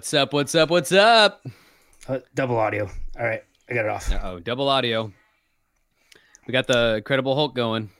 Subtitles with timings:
[0.00, 0.32] What's up?
[0.32, 0.70] What's up?
[0.70, 1.44] What's up?
[2.08, 2.88] Uh, double audio.
[3.18, 4.10] All right, I got it off.
[4.22, 5.12] Oh, double audio.
[6.46, 7.90] We got the Incredible Hulk going.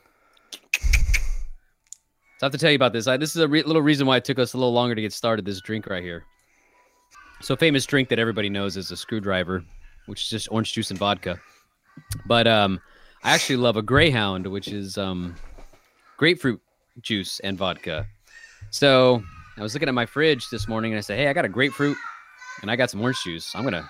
[0.72, 0.80] So
[2.40, 3.06] I have to tell you about this.
[3.06, 5.02] I, this is a re- little reason why it took us a little longer to
[5.02, 5.44] get started.
[5.44, 6.24] This drink right here.
[7.42, 9.62] So famous drink that everybody knows is a screwdriver,
[10.06, 11.38] which is just orange juice and vodka.
[12.24, 12.80] But um,
[13.24, 15.34] I actually love a Greyhound, which is um,
[16.16, 16.62] grapefruit
[17.02, 18.06] juice and vodka.
[18.70, 19.22] So
[19.60, 21.48] I was looking at my fridge this morning and I said, "Hey, I got a
[21.48, 21.96] grapefruit
[22.62, 23.54] and I got some orange juice.
[23.54, 23.88] I'm gonna,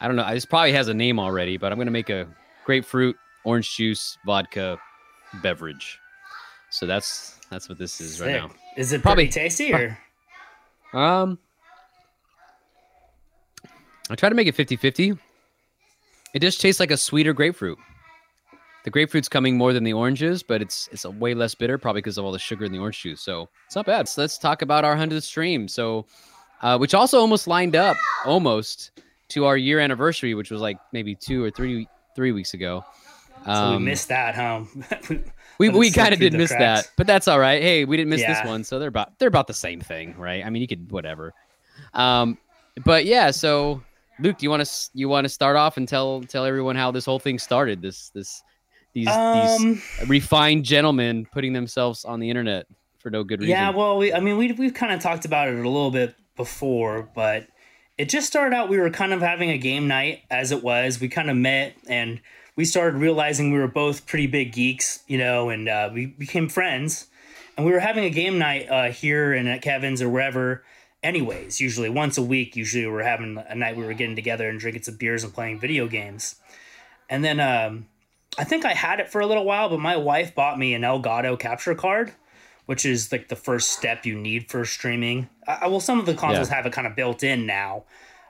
[0.00, 2.28] I don't know, this probably has a name already, but I'm gonna make a
[2.64, 4.78] grapefruit orange juice vodka
[5.42, 5.98] beverage.
[6.70, 8.50] So that's that's what this is right now.
[8.76, 9.98] Is it Probably- tasty or?
[10.92, 11.38] Um,
[14.08, 15.18] I try to make it 50-50.
[16.32, 17.78] It just tastes like a sweeter grapefruit.
[18.86, 22.02] The grapefruit's coming more than the oranges, but it's it's a way less bitter, probably
[22.02, 23.20] because of all the sugar in the orange juice.
[23.20, 24.08] So it's not bad.
[24.08, 25.66] So let's talk about our hundredth stream.
[25.66, 26.06] So,
[26.62, 28.92] uh, which also almost lined up almost
[29.30, 32.84] to our year anniversary, which was like maybe two or three three weeks ago.
[33.44, 34.64] So we Um, missed that, huh?
[35.58, 36.82] we, we kind of did miss cracks.
[36.86, 37.60] that, but that's all right.
[37.60, 40.44] Hey, we didn't miss this one, so they're about they're about the same thing, right?
[40.46, 41.34] I mean, you could whatever.
[41.92, 42.38] Um,
[42.84, 43.82] but yeah, so
[44.20, 46.92] Luke, do you want to you want to start off and tell tell everyone how
[46.92, 47.82] this whole thing started?
[47.82, 48.44] This this
[48.96, 52.66] these Um, these refined gentlemen putting themselves on the internet
[52.98, 53.50] for no good reason.
[53.50, 56.14] yeah, well, we, I mean, we we've kind of talked about it a little bit
[56.34, 57.46] before, but
[57.98, 58.70] it just started out.
[58.70, 60.98] We were kind of having a game night as it was.
[60.98, 62.22] We kind of met and
[62.56, 66.48] we started realizing we were both pretty big geeks, you know, and uh, we became
[66.48, 67.06] friends.
[67.58, 70.64] And we were having a game night uh, here and at Kevin's or wherever.
[71.02, 72.56] Anyways, usually once a week.
[72.56, 75.34] Usually we were having a night we were getting together and drinking some beers and
[75.34, 76.36] playing video games.
[77.10, 77.88] And then um,
[78.38, 80.82] I think I had it for a little while, but my wife bought me an
[80.82, 82.12] Elgato capture card,
[82.66, 85.28] which is like the first step you need for streaming.
[85.46, 86.56] I, well, some of the consoles Yeah.
[86.56, 87.84] have it kind of built in now,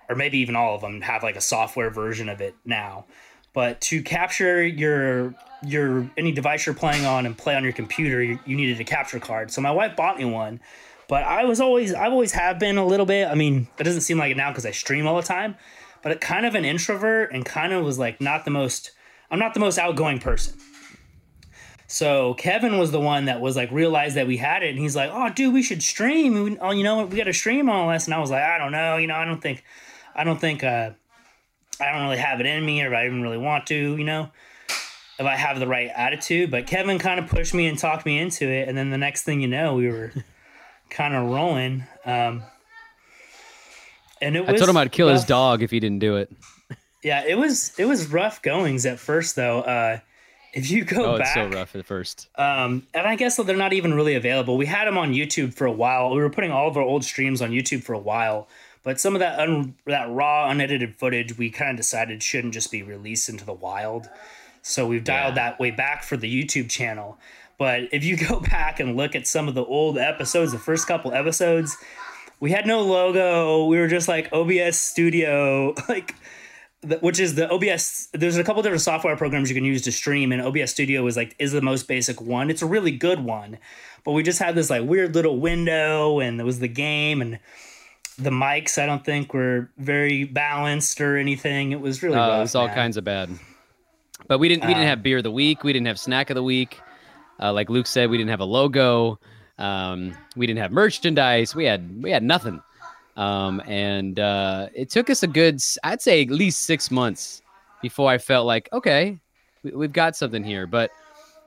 [0.09, 3.07] or maybe even all of them have like a software version of it now.
[3.53, 8.23] But to capture your your any device you're playing on and play on your computer,
[8.23, 9.51] you, you needed a capture card.
[9.51, 10.61] So my wife bought me one,
[11.09, 13.29] but I was always I've always have been a little bit.
[13.29, 15.57] I mean, it doesn't seem like it now because I stream all the time,
[16.03, 18.93] but it kind of an introvert and kind of was like not the most.
[19.31, 20.59] I'm not the most outgoing person.
[21.89, 24.97] So Kevin was the one that was like realized that we had it, and he's
[24.97, 26.43] like, "Oh, dude, we should stream.
[26.43, 27.05] We, oh, you know?
[27.05, 28.97] We got to stream all this." And I was like, "I don't know.
[28.97, 29.63] You know, I don't think,
[30.15, 30.91] I don't think, uh,
[31.81, 33.97] I don't really have it in me, or if I even really want to.
[33.97, 34.31] You know,
[35.19, 38.19] if I have the right attitude." But Kevin kind of pushed me and talked me
[38.19, 40.13] into it, and then the next thing you know, we were
[40.91, 41.85] kind of rolling.
[42.05, 42.43] Um,
[44.21, 46.33] and it I told him I'd kill his dog if he didn't do it.
[47.03, 49.61] Yeah, it was it was rough goings at first though.
[49.61, 49.99] Uh,
[50.53, 52.29] if you go Oh, it's back, so rough at first.
[52.37, 54.57] um, and I guess they're not even really available.
[54.57, 56.11] We had them on YouTube for a while.
[56.15, 58.49] We were putting all of our old streams on YouTube for a while,
[58.83, 62.73] but some of that un- that raw, unedited footage, we kind of decided shouldn't just
[62.73, 64.09] be released into the wild.
[64.63, 65.51] So we've dialed Yeah.
[65.51, 67.19] that way back for the YouTube channel.
[67.59, 70.89] But if you go back and look at some of the old episodes, the first
[70.89, 71.77] couple episodes,
[72.41, 73.67] we had no logo.
[73.67, 76.15] We were just like OBS Studio, like
[77.01, 78.09] which is the OBS.
[78.13, 81.17] There's a couple different software programs you can use to stream, and OBS Studio is
[81.17, 82.51] like is the most basic one.
[82.51, 83.59] It's a really good one,
[84.05, 87.39] but we just had this like weird little window, and it was the game, and
[88.19, 88.81] the mics.
[88.81, 91.73] I don't think were very balanced or anything.
[91.73, 92.75] It was really Uh, rough, it was all man.
[92.75, 93.31] kinds of bad.
[94.29, 95.63] But we didn't we didn't Um, have beer of the week.
[95.65, 96.81] We didn't have snack of the week.
[97.41, 99.19] Uh, like Luke said, we didn't have a logo.
[99.59, 101.55] Um, we didn't have merchandise.
[101.55, 102.61] We had we had nothing.
[103.17, 107.43] Um, and uh, it took us a good, I'd say, at least six months
[107.83, 109.19] before I felt like, okay,
[109.63, 110.67] we, we've got something here.
[110.67, 110.91] But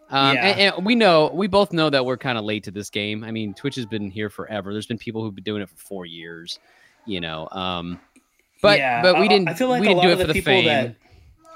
[0.10, 0.48] um, Yeah.
[0.48, 3.24] and, and we know, we both know that we're kind of late to this game.
[3.24, 4.74] I mean, Twitch has been here forever.
[4.74, 6.58] There's been people who've been doing it for four years.
[7.06, 8.00] You know, um,
[8.62, 9.48] but Yeah, but we didn't.
[9.48, 10.66] I feel like we a didn't lot do it of for the the people fame.
[10.66, 10.96] that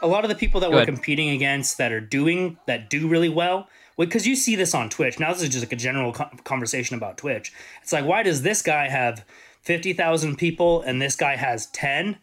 [0.02, 0.88] a lot of the people that Go we're ahead.
[0.88, 3.68] competing against that are doing that do really well
[3.98, 5.20] because you see this on Twitch.
[5.20, 7.54] Now this is just like a general conversation about Twitch.
[7.84, 9.24] It's like why does this guy have
[9.64, 12.18] fifty thousand people and this guy has ten?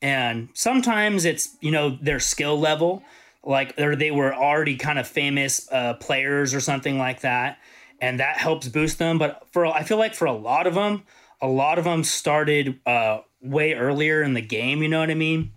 [0.00, 3.02] And sometimes it's you know their skill level,
[3.42, 7.58] like or they were already kind of famous uh, players or something like that,
[8.00, 9.18] and that helps boost them.
[9.18, 11.04] But for I feel like for a lot of them,
[11.40, 14.82] a lot of them started uh, way earlier in the game.
[14.82, 15.52] You know what I mean?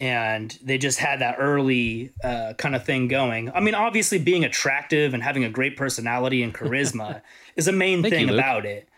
[0.00, 3.50] and they just had that early uh, kind of thing going.
[3.52, 7.22] I mean, obviously, being attractive and having a great personality and charisma
[7.56, 8.88] is a main Thank thing you, about it.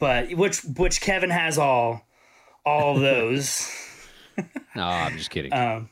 [0.00, 2.06] But which which Kevin has all
[2.66, 3.70] all those.
[4.74, 5.52] No, I'm just kidding.
[5.52, 5.88] um,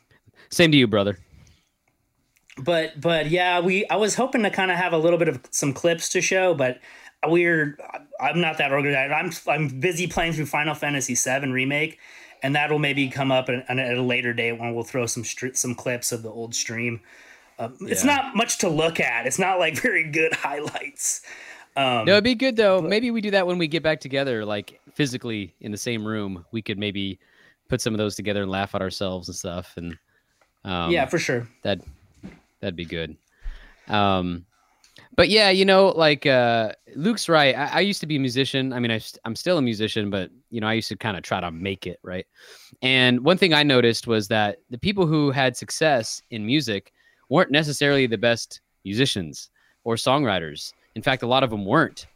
[0.51, 1.19] Same to you, brother.
[2.57, 5.41] but but yeah, we I was hoping to kind of have a little bit of
[5.51, 6.81] some clips to show, but
[7.27, 7.77] we're
[8.21, 9.13] I'm not that organized.
[9.13, 11.99] I'm I'm busy playing through Final Fantasy VII remake,
[12.43, 15.57] and that'll maybe come up at, at a later date when we'll throw some stri-
[15.57, 17.01] some clips of the old stream.
[17.59, 19.27] Uh, It's not much to look at.
[19.27, 21.21] It's not like very good highlights.
[21.79, 22.83] Um, No, it'd be good though.
[22.83, 26.45] Maybe we do that when we get back together, like physically in the same room.
[26.51, 27.21] We could maybe
[27.69, 29.75] put some of those together and laugh at ourselves and stuff.
[29.77, 29.97] And
[30.65, 31.47] um, yeah, for sure.
[31.63, 31.81] that
[32.61, 33.17] that'd be good.
[33.87, 34.45] Um,
[35.15, 37.55] but yeah, you know, like uh, Luke's right.
[37.57, 38.73] I, I used to be a musician.
[38.73, 41.23] I mean, I, I'm still a musician, but you know, I used to kind of
[41.23, 42.27] try to make it right.
[42.83, 46.93] And one thing I noticed was that the people who had success in music
[47.29, 49.51] weren't necessarily the best musicians
[49.85, 50.73] or songwriters.
[50.99, 52.07] In fact, a lot of them weren't.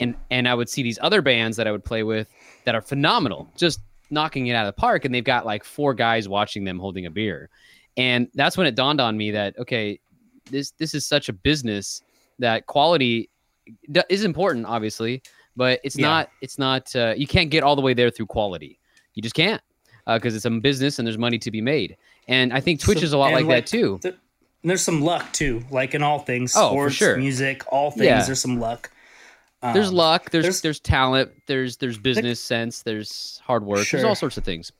[0.00, 2.26] And and I would see these other bands that I would play with
[2.64, 5.92] that are phenomenal, just knocking it out of the park, and they've got like four
[5.92, 7.50] guys watching them holding a beer.
[7.98, 10.00] And that's when it dawned on me that okay,
[10.50, 12.00] this this is such a business
[12.38, 13.28] that quality
[13.92, 15.22] d- is important, obviously,
[15.54, 16.06] but it's Yeah.
[16.08, 18.78] not it's not uh, you can't get all the way there through quality.
[19.12, 19.60] You just can't
[20.06, 21.94] because it's a business and there's money to be made.
[22.26, 23.98] And I think Twitch So- is a lot like, like, that too.
[24.02, 24.14] th-
[24.62, 27.16] there's some luck too, like in all things, Oh, for sports, sure.
[27.16, 28.04] music, all things.
[28.04, 28.22] Yeah.
[28.24, 28.90] There's some luck.
[29.62, 34.04] there's Um, luck there's, there's- there's talent there's there's business sense there's hard work there's
[34.04, 34.72] all sorts of things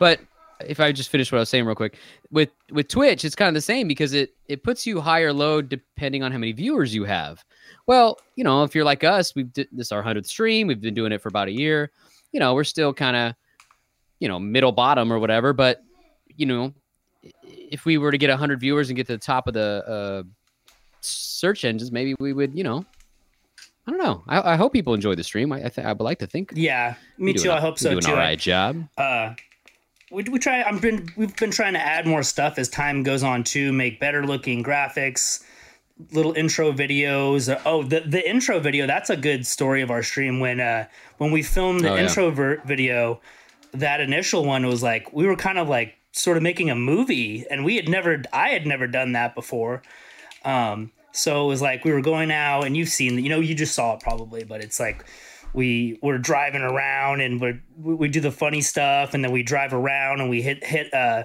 [0.00, 0.18] but
[0.66, 1.96] if i just finish what i was saying real quick
[2.32, 5.68] with with twitch it's kind of the same because it it puts you higher load
[5.68, 7.44] depending on how many viewers you have
[7.86, 10.80] well you know if you're like us we've di- this is our 100th stream we've
[10.80, 11.92] been doing it for about a year
[12.32, 13.34] you know we're still kind of
[14.18, 15.80] you know middle bottom or whatever but
[16.36, 16.74] you know
[17.42, 20.22] if we were to get 100 viewers and get to the top of the uh,
[21.00, 22.84] search engines maybe we would you know
[23.86, 24.22] I don't know.
[24.28, 25.50] I, I hope people enjoy the stream.
[25.50, 26.52] I I, th- I would like to think.
[26.54, 27.50] Yeah, me too.
[27.50, 28.10] an- I hope so do an too.
[28.10, 28.86] all right job.
[28.98, 29.32] uh
[30.10, 33.22] we, we try i'm been we've been trying to add more stuff as time goes
[33.22, 35.42] on to make better looking graphics
[36.12, 40.38] little intro videos oh the the intro video that's a good story of our stream
[40.40, 40.86] when uh
[41.18, 43.20] when we filmed the Oh, intro video
[43.72, 47.44] that initial one was like we were kind of like sort of making a movie
[47.50, 49.82] and we had never i had never done that before
[50.44, 53.54] um so it was like we were going out and you've seen you know you
[53.54, 55.04] just saw it probably but it's like
[55.54, 59.42] we were driving around and we're, we we do the funny stuff and then we
[59.42, 61.24] drive around and we hit hit uh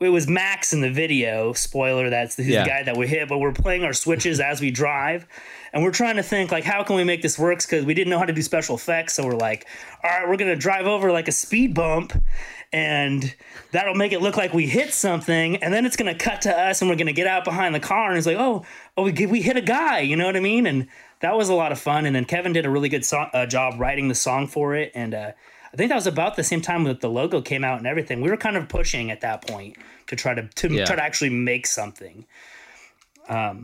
[0.00, 1.52] it was Max in the video.
[1.52, 2.62] Spoiler, that's the, Yeah.
[2.62, 3.28] the guy that we hit.
[3.28, 5.26] But we're playing our switches as we drive,
[5.74, 7.58] and we're trying to think like, how can we make this work?
[7.60, 9.66] Because we didn't know how to do special effects, so we're like,
[10.02, 12.14] all right, we're gonna drive over like a speed bump,
[12.72, 13.34] and
[13.72, 16.80] that'll make it look like we hit something, and then it's gonna cut to us,
[16.80, 18.64] and we're gonna get out behind the car, and it's like, oh,
[18.96, 20.66] oh, we we hit a guy, you know what I mean?
[20.66, 20.86] And
[21.20, 22.06] that was a lot of fun.
[22.06, 24.92] And then Kevin did a really good song, uh, job writing the song for it,
[24.94, 25.32] and uh,
[25.72, 28.20] I think that was about the same time that the logo came out and everything.
[28.20, 29.76] We were kind of pushing at that point
[30.08, 30.84] to try to to Yeah.
[30.84, 32.24] try to actually make something.
[33.28, 33.62] Um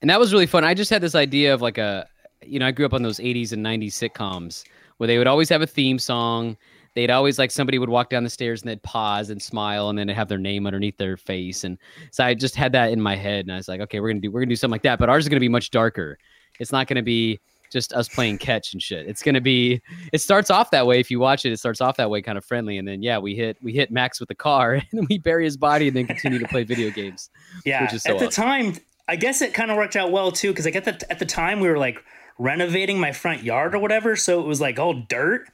[0.00, 0.64] And that was really fun.
[0.64, 2.06] I just had this idea of like a,
[2.44, 4.64] you know, I grew up on those 80s and 90s sitcoms
[4.98, 6.56] where they would always have a theme song.
[6.94, 9.98] They'd always like somebody would walk down the stairs and they'd pause and smile and
[9.98, 11.64] then they'd have their name underneath their face.
[11.64, 11.76] And
[12.12, 14.20] so I just had that in my head and I was like, okay, we're gonna
[14.20, 16.18] do we're gonna do something like that, but ours is gonna be much darker.
[16.60, 17.40] It's not gonna be
[17.72, 19.08] just us playing catch and shit.
[19.08, 19.82] It's gonna be
[20.12, 21.00] it starts off that way.
[21.00, 23.18] If you watch it, it starts off that way, kind of friendly, and then yeah,
[23.18, 25.96] we hit we hit Max with the car and then we bury his body and
[25.96, 27.30] then continue to play video games.
[27.64, 28.44] Yeah, so at the awesome.
[28.44, 28.76] time,
[29.08, 31.26] I guess it kind of worked out well too because like at the at the
[31.26, 32.02] time we were like
[32.38, 35.48] renovating my front yard or whatever, so it was like all dirt.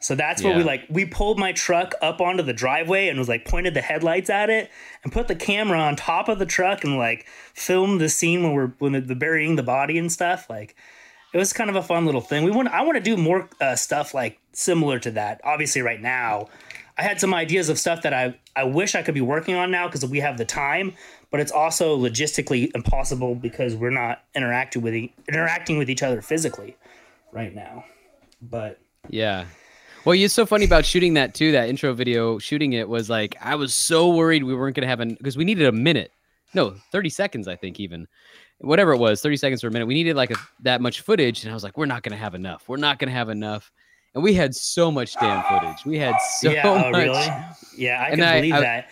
[0.00, 3.28] So that's where we like we pulled my truck up onto the driveway and was
[3.28, 4.70] like pointed the headlights at it
[5.02, 8.52] and put the camera on top of the truck and like filmed the scene when
[8.52, 10.48] we're when the burying the body and stuff.
[10.50, 10.76] Like
[11.32, 12.44] it was kind of a fun little thing.
[12.44, 15.40] We want I want to do more uh, stuff like similar to that.
[15.44, 16.48] Obviously, right now,
[16.96, 19.70] I had some ideas of stuff that I I wish I could be working on
[19.70, 20.94] now because we have the time,
[21.30, 26.22] but it's also logistically impossible because we're not interacting with e- interacting with each other
[26.22, 26.76] physically
[27.32, 27.84] right now.
[28.40, 29.46] But Yeah.
[30.06, 31.50] Well, it's so funny about shooting that too.
[31.52, 35.00] That intro video, shooting it was like I was so worried we weren't gonna have
[35.00, 36.12] an because we needed a minute,
[36.54, 38.06] no, thirty seconds, I think even,
[38.58, 39.86] whatever it was, thirty seconds or a minute.
[39.86, 42.36] We needed like a, that much footage, and I was like, we're not gonna have
[42.36, 42.68] enough.
[42.68, 43.72] We're not gonna have enough,
[44.14, 45.84] and we had so much damn footage.
[45.84, 47.02] We had so yeah, oh, much.
[47.02, 47.26] really?
[47.76, 48.88] Yeah, I And can I- believe I- that.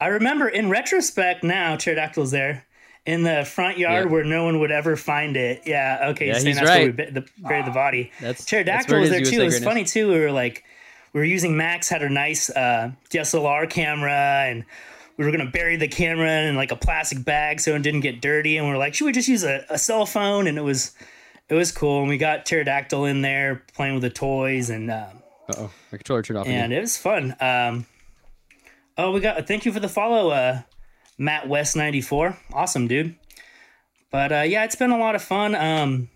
[0.00, 2.66] I remember in retrospect now, Pterodactyl's there
[3.06, 4.10] in the front yard Yeah.
[4.12, 5.62] where no one would ever find it.
[5.66, 8.10] Yeah, okay, Yeah, saying he's that's where we the, buried the body.
[8.20, 9.40] That's that's Pterodactyl where was there too.
[9.40, 9.64] It was greatness.
[9.64, 10.08] funny too.
[10.12, 10.64] We were like,
[11.12, 14.64] we were using Max had her nice uh, DSLR camera, and
[15.16, 18.20] we were gonna bury the camera in like a plastic bag so it didn't get
[18.20, 18.56] dirty.
[18.56, 20.46] And we are like, should we just use a, a cell phone?
[20.46, 20.92] And it was,
[21.48, 22.00] it was cool.
[22.00, 25.06] And we got Pterodactyl in there playing with the toys, and um,
[25.50, 26.46] Uh-oh, my controller turned off.
[26.46, 26.64] again.
[26.64, 27.36] and it was fun.
[27.38, 27.86] Um,
[28.98, 30.62] oh, we got thank you for the follow, uh,
[31.18, 32.38] Matt West ninety four.
[32.52, 33.14] Awesome, dude.
[34.10, 35.54] But uh, yeah, it's been a lot of fun.
[35.54, 36.08] Um,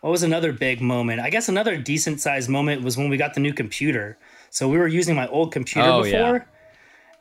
[0.00, 1.20] what was another big moment?
[1.20, 4.18] I guess another decent sized moment was when we got the new computer.
[4.50, 6.46] So we were using my old computer Oh, before,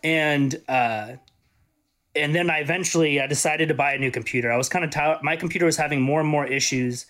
[0.04, 0.10] yeah.
[0.10, 1.14] and uh,
[2.16, 4.52] and then I eventually I decided to buy a new computer.
[4.52, 5.20] I was kind of tired.
[5.24, 7.06] My computer was having more and more issues,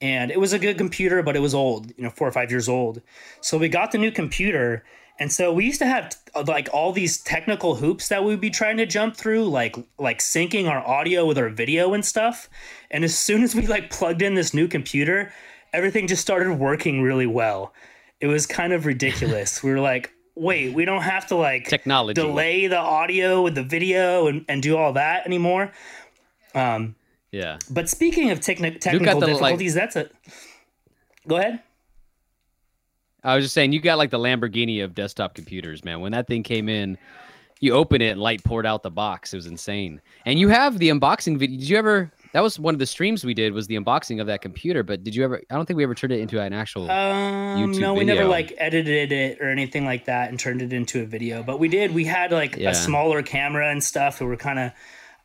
[0.00, 2.50] and it was a good computer, but it was old, you know, four or five
[2.50, 3.02] years old.
[3.40, 4.84] So we got the new computer,
[5.18, 6.14] and so we used to have
[6.46, 10.68] like all these technical hoops that we'd be trying to jump through, like like syncing
[10.68, 12.48] our audio with our video and stuff.
[12.90, 15.32] And as soon as we like plugged in this new computer,
[15.72, 17.72] everything just started working really well.
[18.20, 19.62] It was kind of ridiculous.
[19.64, 22.20] we were like, wait, we don't have to like Technology.
[22.20, 25.72] delay the audio with the video and, and do all that anymore.
[26.54, 26.94] Um,
[27.32, 27.58] Yeah.
[27.70, 30.08] but speaking of techni- technical the, like- difficulties, that's a.
[31.26, 31.60] Go ahead.
[33.24, 36.00] I was just saying, you got like the Lamborghini of desktop computers, man.
[36.00, 36.96] When that thing came in,
[37.60, 39.32] you open it and light poured out the box.
[39.32, 40.00] It was insane.
[40.24, 41.58] And you have the unboxing video.
[41.58, 42.12] Did you ever?
[42.32, 44.82] That was one of the streams we did was the unboxing of that computer.
[44.84, 45.42] But did you ever?
[45.50, 46.88] I don't think we ever turned it into an actual.
[46.90, 50.72] Um, YouTube no, we never like edited it or anything like that and turned it
[50.72, 51.42] into a video.
[51.42, 51.92] But we did.
[51.94, 52.70] We had like Yeah.
[52.70, 54.20] a smaller camera and stuff.
[54.20, 54.72] And we're kind of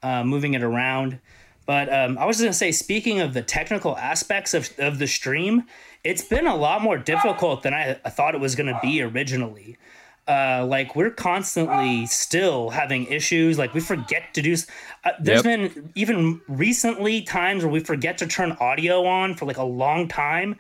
[0.02, 1.20] uh, moving it around.
[1.66, 5.64] But um, I was gonna say, speaking of the technical aspects of of the stream,
[6.04, 9.78] it's been a lot more difficult than I, I thought it was gonna be originally.
[10.26, 13.58] Uh, like we're constantly still having issues.
[13.58, 14.56] Like we forget to do.
[15.04, 15.74] Uh, there's Yep.
[15.74, 20.08] been even recently times where we forget to turn audio on for like a long
[20.08, 20.56] time,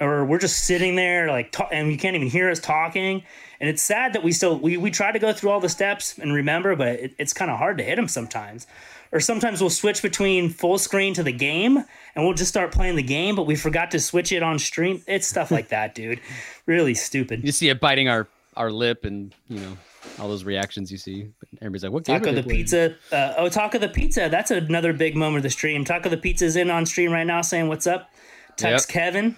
[0.00, 3.22] or we're just sitting there like ta- and you can't even hear us talking.
[3.60, 6.18] And it's sad that we still we we try to go through all the steps
[6.18, 8.66] and remember, but it, it's kind of hard to hit them sometimes.
[9.14, 12.96] Or sometimes we'll switch between full screen to the game and we'll just start playing
[12.96, 15.02] the game, but we forgot to switch it on stream.
[15.06, 16.20] It's stuff like that, dude.
[16.66, 17.44] Really stupid.
[17.44, 19.76] you see it biting our our lip and you know
[20.18, 21.28] all those reactions you see.
[21.58, 22.96] Everybody's like, "What game Taco the playing?" Pizza.
[23.12, 24.28] Uh, oh, Taco the Pizza.
[24.28, 25.84] That's another big moment of the stream.
[25.84, 28.10] Taco the Pizza's in on stream right now saying, What's up?
[28.56, 28.92] Text Yep.
[28.92, 29.36] Kevin.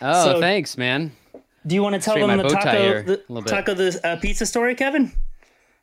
[0.00, 1.12] Oh, So- thanks, man.
[1.66, 4.74] Do you want to tell Straighten them the Taco, the, taco the uh, Pizza story,
[4.74, 5.12] Kevin?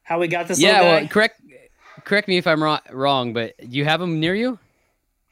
[0.03, 1.39] How we got this Yeah, well, correct
[2.09, 4.57] correct me if I'm wrong, wrong, but you have him near you?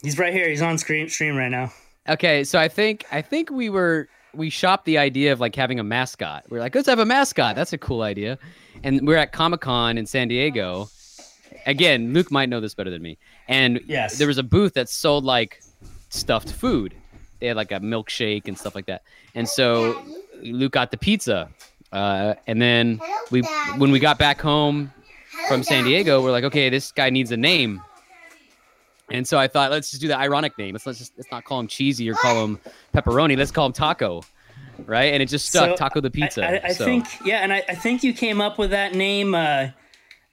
[0.04, 0.48] He's right here.
[0.48, 1.74] He's on screen, stream right now.
[2.08, 5.80] Okay, so I think I think we were we shopped the idea of like having
[5.80, 6.46] a mascot.
[6.50, 7.56] We are like, let's have a mascot.
[7.56, 8.38] That's a cool idea.
[8.84, 10.90] And we're at Comic Con in San Diego.
[11.66, 13.18] Again, Luke might know this better than me.
[13.48, 14.20] And Yes.
[14.20, 15.62] there was a booth that sold like
[16.10, 16.94] stuffed food.
[17.40, 19.02] They had like a milkshake and stuff like that.
[19.34, 20.00] And so
[20.44, 21.50] Luke got the pizza.
[21.92, 23.42] Uh, and then we
[23.78, 24.94] when we got back home
[25.48, 27.82] from San Diego, we're like, okay, this guy needs a name.
[29.10, 30.74] And so I thought, let's just do the ironic name.
[30.74, 32.60] Let's, let's just let's not call him cheesy or call him
[32.94, 33.38] pepperoni.
[33.38, 34.22] Let's call him taco,
[34.86, 35.14] right?
[35.14, 36.46] And it just stuck, So, Taco the Pizza.
[36.46, 39.34] I, I so, think, yeah, and I, I think you came up with that name
[39.34, 39.70] uh,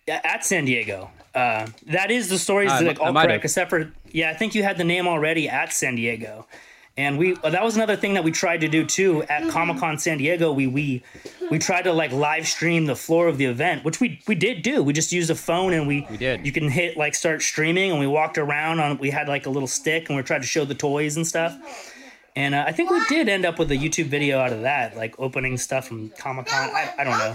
[0.09, 1.11] at San Diego.
[1.35, 4.54] Uh, that is the stories I that like all correct, except for yeah, I think
[4.54, 6.47] you had the name already at San Diego,
[6.96, 9.98] and we that was another thing that we tried to do too at Comic Con
[9.98, 10.52] San Diego.
[10.52, 11.02] We we
[11.50, 14.62] we tried to like live stream the floor of the event, which we we did
[14.62, 14.82] do.
[14.82, 16.46] We just used a phone and we We did.
[16.46, 18.98] You can hit like start streaming, and we walked around on.
[18.98, 21.58] We had like a little stick, and we tried to show the toys and stuff.
[22.36, 24.96] And uh, I think we did end up with a YouTube video out of that,
[24.96, 26.70] like opening stuff from Comic Con.
[26.70, 27.34] I, I don't know.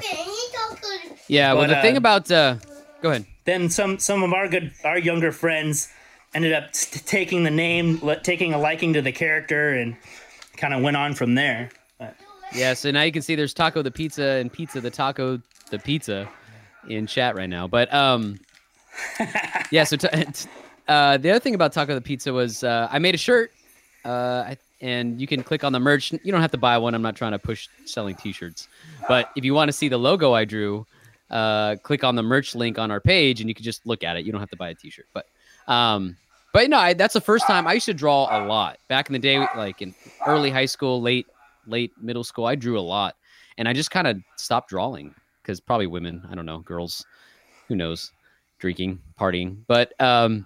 [1.27, 1.53] yeah.
[1.53, 2.55] Well, but, the thing uh, about uh,
[3.01, 3.25] go ahead.
[3.43, 5.89] Then some some of our good our younger friends
[6.33, 9.95] ended up t- taking the name, le- taking a liking to the character, and
[10.57, 11.69] kind of went on from there.
[11.97, 12.15] But,
[12.53, 12.73] Yeah.
[12.73, 16.27] So now you can see there's Taco the Pizza and Pizza the Taco the Pizza
[16.87, 17.67] in chat right now.
[17.67, 18.39] But um,
[19.71, 19.83] yeah.
[19.83, 20.49] So t- t-
[20.87, 23.51] uh, the other thing about Taco the Pizza was uh, I made a shirt.
[24.05, 26.11] Uh, and you can click on the merch.
[26.11, 26.95] You don't have to buy one.
[26.95, 28.69] I'm not trying to push selling T-shirts,
[29.09, 30.85] but if you want to see the logo I drew,
[31.29, 34.15] uh, click on the merch link on our page, and you can just look at
[34.15, 34.25] it.
[34.25, 35.25] You don't have to buy a T-shirt, but
[35.69, 36.17] um,
[36.51, 39.13] but no, I, that's the first time I used to draw a lot back in
[39.13, 39.93] the day, like in
[40.25, 41.27] early high school, late
[41.67, 42.45] late middle school.
[42.45, 43.15] I drew a lot,
[43.57, 47.05] and I just kind of stopped drawing because probably women, I don't know, girls,
[47.67, 48.11] who knows,
[48.57, 50.45] drinking, partying, but um,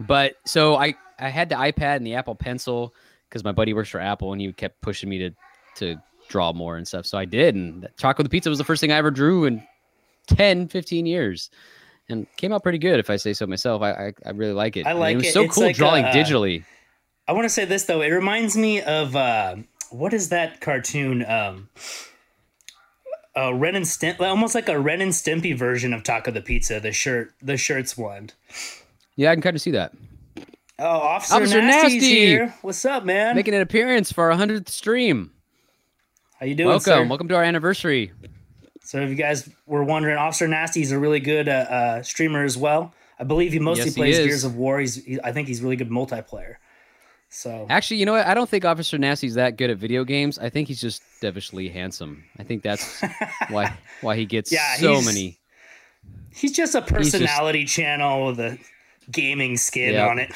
[0.00, 2.94] but so I I had the iPad and the Apple Pencil
[3.28, 5.30] because my buddy works for Apple and he kept pushing me to
[5.76, 5.96] to
[6.28, 7.04] draw more and stuff.
[7.04, 9.62] So I did, and Taco the Pizza was the first thing I ever drew in
[10.28, 11.50] 10, 15 years.
[12.08, 13.82] And came out pretty good, if I say so myself.
[13.82, 14.86] I I, I really like it.
[14.86, 15.16] I like it.
[15.18, 15.32] was it.
[15.32, 16.64] so It's cool like drawing a- digitally.
[17.28, 18.02] I want to say this though.
[18.02, 19.56] It reminds me of uh,
[19.90, 21.24] what is that cartoon?
[21.28, 21.68] Um,
[23.36, 26.78] uh, Ren and Stimp, almost like a Ren and Stimpy version of Taco the Pizza.
[26.80, 28.30] The shirt, the shirts one.
[29.16, 29.92] Yeah, I can kind of see that.
[30.78, 32.14] Oh, Officer, Officer Nasty's Nasty!
[32.16, 32.54] here.
[32.62, 33.34] What's up, man?
[33.34, 35.32] Making an appearance for our hundredth stream.
[36.38, 37.04] How you doing, Welcome, sir?
[37.06, 38.12] welcome to our anniversary.
[38.86, 42.44] So if you guys were wondering, Officer Nasty is a really good uh, uh, streamer
[42.44, 42.94] as well.
[43.18, 44.26] I believe he mostly Yes, plays is.
[44.26, 44.78] Gears of War.
[44.78, 46.56] He's, he, I think he's really good multiplayer.
[47.28, 48.26] So Actually, you know what?
[48.26, 50.38] I don't think Officer Nasty's that good at video games.
[50.38, 52.22] I think he's just devilishly handsome.
[52.38, 53.02] I think that's
[53.48, 55.38] why why he gets Yeah, so he's- many.
[56.32, 58.58] he's just a personality channel with a
[59.10, 60.10] gaming skin Yep.
[60.10, 60.32] on it.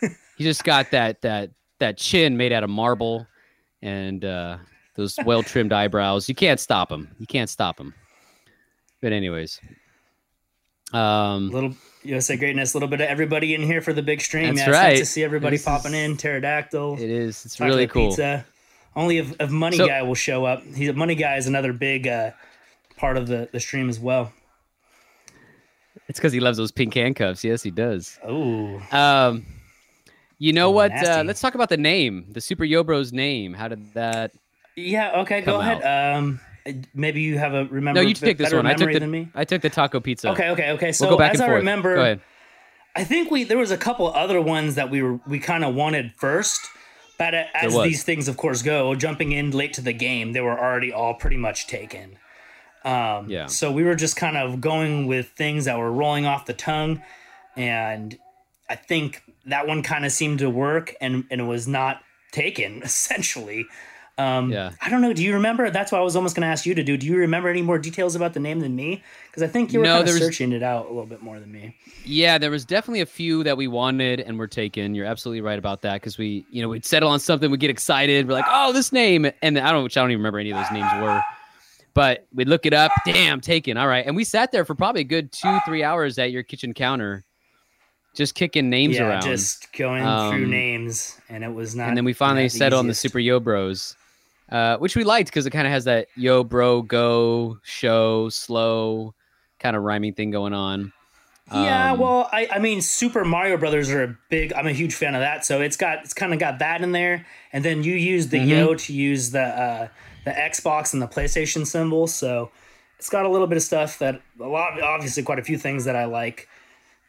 [0.36, 1.50] He just got that that
[1.80, 3.26] that chin made out of marble
[3.82, 4.58] and uh
[4.98, 6.28] those well trimmed eyebrows.
[6.28, 7.08] You can't stop him.
[7.18, 7.94] You can't stop him.
[9.00, 9.60] But anyways.
[10.92, 14.54] Um Little USA greatness, a little bit of everybody in here for the big stream.
[14.54, 14.96] That's yeah, it's nice right.
[14.98, 16.16] to see everybody This popping is- in.
[16.16, 18.08] Pterodactyl, it is it's really cool.
[18.08, 18.44] Pizza.
[18.96, 20.62] Only if, if Money So- Guy will show up.
[20.74, 22.32] He's Money Guy is another big uh,
[22.96, 24.32] part of the, the stream as well.
[26.08, 27.44] It's because he loves those pink handcuffs.
[27.44, 28.18] Yes, he does.
[28.26, 29.46] Oh, Um
[30.40, 30.92] you know Oh, what?
[30.92, 33.52] Uh, let's talk about the name, the Super Yobro's name.
[33.54, 34.32] How did that?
[34.78, 35.20] Yeah.
[35.20, 35.82] Okay, go ahead.
[36.16, 36.40] Um,
[36.94, 38.02] maybe you have a remember.
[38.02, 38.66] No, you take this one.
[38.66, 39.28] I took the me.
[39.34, 40.30] I took the taco pizza.
[40.30, 40.92] Okay, okay, okay.
[40.92, 41.58] So we'll go back as and I forth.
[41.58, 42.20] remember, Go ahead.
[42.96, 45.74] I think we there was a couple other ones that we were we kind of
[45.74, 46.60] wanted first,
[47.18, 50.58] but as these things of course go, jumping in late to the game, they were
[50.58, 52.18] already all pretty much taken.
[52.84, 53.46] Um, Yeah.
[53.46, 57.02] So we were just kind of going with things that were rolling off the tongue,
[57.56, 58.18] and
[58.68, 62.00] I think that one kind of seemed to work, and and it was not
[62.32, 63.66] taken essentially.
[64.18, 64.72] Um, Yeah.
[64.82, 65.12] I don't know.
[65.12, 65.70] Do you remember?
[65.70, 66.96] That's what I was almost going to ask you to do.
[66.96, 69.02] Do you remember any more details about the name than me?
[69.26, 71.38] Because I think you were No, kind of searching it out a little bit more
[71.38, 71.76] than me.
[72.04, 74.94] Yeah, there was definitely a few that we wanted and were taken.
[74.94, 77.70] You're absolutely right about that because we, you know, we'd settle on something, we'd get
[77.70, 80.50] excited, we're like, oh, this name, and I don't, which I don't even remember any
[80.50, 81.22] of those names were,
[81.94, 85.02] but we'd look it up, damn, taken, all right, and we sat there for probably
[85.02, 87.24] a good two, three hours at your kitchen counter,
[88.14, 91.88] just kicking names yeah, around, just going through Um, names, and it was not.
[91.88, 92.94] and then we finally settled on the.
[92.94, 93.96] Super Yo Bros,
[94.50, 99.14] uh, which we liked because it kind of has that Yo Bro Go show slow
[99.58, 100.92] kind of rhyming thing going on.
[101.52, 104.52] Yeah, Um, well, I, I mean, Super Mario Brothers are a big.
[104.52, 106.92] I'm a huge fan of that, so it's got it's kind of got that in
[106.92, 108.48] there, and then you use the Mm-hmm.
[108.48, 109.88] Yo to use the uh,
[110.24, 112.50] the Xbox and the PlayStation symbol, so
[112.98, 115.84] it's got a little bit of stuff that a lot, obviously, quite a few things
[115.86, 116.48] that I like.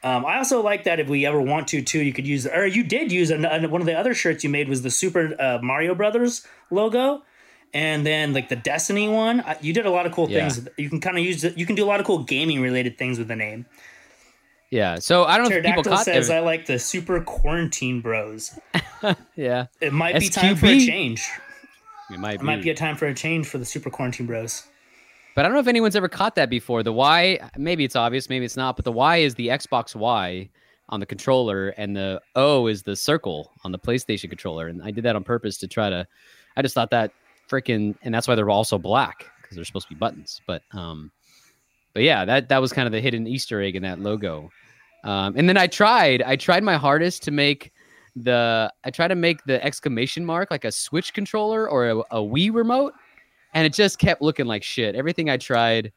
[0.02, 2.66] Um, I also like that if we ever want to, too, you could use, or
[2.66, 5.60] you did use an, one of the other shirts you made was the Super uh,
[5.62, 7.24] Mario Brothers logo,
[7.74, 9.42] and then like the Destiny one.
[9.42, 10.50] I- You did a lot of cool Yeah.
[10.50, 10.68] things.
[10.78, 11.58] You can kind of use it.
[11.58, 13.66] You can do a lot of cool gaming related things with the name.
[14.72, 17.22] yeah, so I don't know if people Pterodactyl caught says, every- "I like the Super
[17.22, 18.58] Quarantine Bros."
[19.36, 21.28] yeah, It might be time for a change.
[22.12, 22.46] it might It be.
[22.46, 24.64] might be a time for a change for the Super Quarantine Bros.
[25.36, 26.84] But I don't know if anyone's ever caught that before.
[26.84, 30.50] The Y, maybe it's obvious, maybe it's not, but the Y is the Xbox Y
[30.90, 34.68] on the controller, and the O is the circle on the PlayStation controller.
[34.68, 36.06] And I did that on purpose to try to.
[36.58, 37.12] I just thought that
[37.50, 40.42] freaking, and that's why they're also black because they're supposed to be buttons.
[40.46, 41.12] But um,
[41.94, 44.52] but yeah, that that was kind of the hidden Easter egg in that logo.
[45.04, 47.72] Um, and then I tried, I tried my hardest to make
[48.16, 52.18] the, I tried to make the exclamation mark like a Switch controller or a, a
[52.18, 52.94] Wii remote,
[53.54, 54.96] and it just kept looking like shit.
[54.96, 55.92] Everything I tried,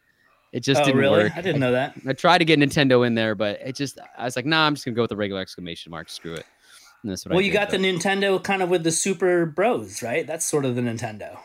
[0.53, 1.25] it just oh, didn't really?
[1.25, 1.33] work.
[1.37, 1.97] I didn't know that.
[2.07, 4.75] I tried to get Nintendo in there, but it just, I was like, nah, I'm
[4.75, 6.09] just gonna go with the regular exclamation mark.
[6.09, 6.47] Screw it.
[7.03, 9.45] And that's what I Well, you did, got the Nintendo kind of with the Super
[9.47, 10.27] Bros, right?
[10.27, 11.39] That's sort of the Nintendo.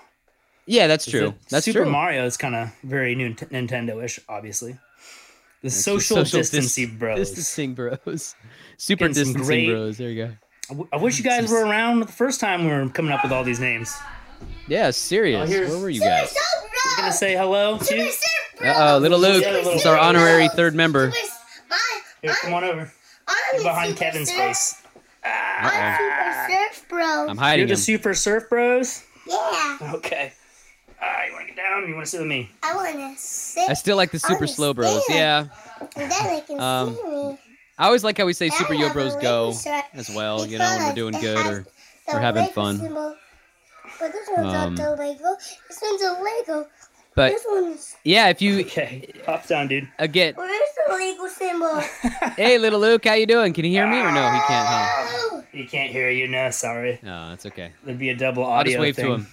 [0.66, 1.34] yeah, that's true.
[1.50, 1.90] That's Super true.
[1.92, 4.74] Mario is kind of very new Nintendo-ish, obviously.
[5.62, 7.18] The It's the social, dis- distancing bros.
[7.18, 8.36] Distancing bros.
[8.78, 9.98] Super Getting distancing great- bros.
[9.98, 10.32] There you go.
[10.70, 13.24] I w- I wish you guys were around the first time we were coming up
[13.24, 13.96] with all these names.
[14.68, 15.50] Yeah, serious.
[15.50, 16.32] here's- Where were you guys?
[16.34, 17.96] You gonna say hello to?
[17.96, 18.12] you.
[18.62, 19.42] Uh oh, little Luke.
[19.44, 20.04] Yeah, little It's our Luke.
[20.04, 21.12] honorary third member.
[22.22, 22.92] Here, come on over.
[23.54, 24.82] You're behind Kevin's face.
[25.32, 27.30] I'm Super Surf Bros.
[27.30, 27.78] I'm You're hiding the him.
[27.78, 29.04] Super Surf Bros.
[29.28, 30.34] yeah, Okay.
[31.02, 31.88] Ah, you want to get down?
[31.88, 32.50] You want to sit with me?
[32.64, 35.04] I wanna sit I still like the super slow bros.
[35.10, 35.46] Yeah.
[35.96, 37.40] and then they can Um, see me.
[37.78, 39.50] I always like how we say super I yo bros go
[39.94, 41.66] as well, you know, when we're doing it good has or
[42.14, 42.80] we're having fun.
[42.80, 43.16] symbol.
[44.00, 45.36] But this one's Um, not the Lego.
[45.70, 46.68] This one's a Lego.
[47.18, 49.12] But this yeah, if you Okay.
[49.26, 49.90] Hop down, dude.
[50.00, 51.80] again, Where's the Lego symbol?
[52.38, 53.52] hey little Luke, how you doing?
[53.54, 54.32] Can you hear me or no?
[54.32, 55.42] He can't, huh?
[55.52, 56.28] You can't hear you.
[56.28, 57.00] No, sorry.
[57.04, 57.72] No, that's okay.
[57.84, 58.54] There'd be a double audio.
[58.54, 59.06] I'll audio just wave thing.
[59.06, 59.28] to him.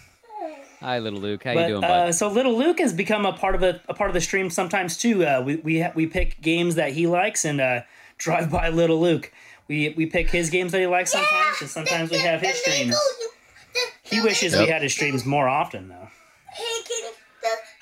[0.81, 1.45] Hi, little Luke.
[1.45, 1.91] How But, you doing, bud?
[1.91, 4.51] uh, so little Luke has become a part of a, a part of the stream
[4.51, 5.25] sometimes too.
[5.25, 7.83] Uh, we we we pick games that he likes and uh,
[8.19, 9.31] drive by little Luke.
[9.69, 12.71] We we pick his games that he likes sometimes, and sometimes we have his the
[12.71, 12.95] streams.
[12.97, 13.31] Lego,
[13.75, 13.81] the,
[14.17, 16.09] He wishes Lego- we had his streams more often though.
[16.53, 17.15] Hey, can the, the,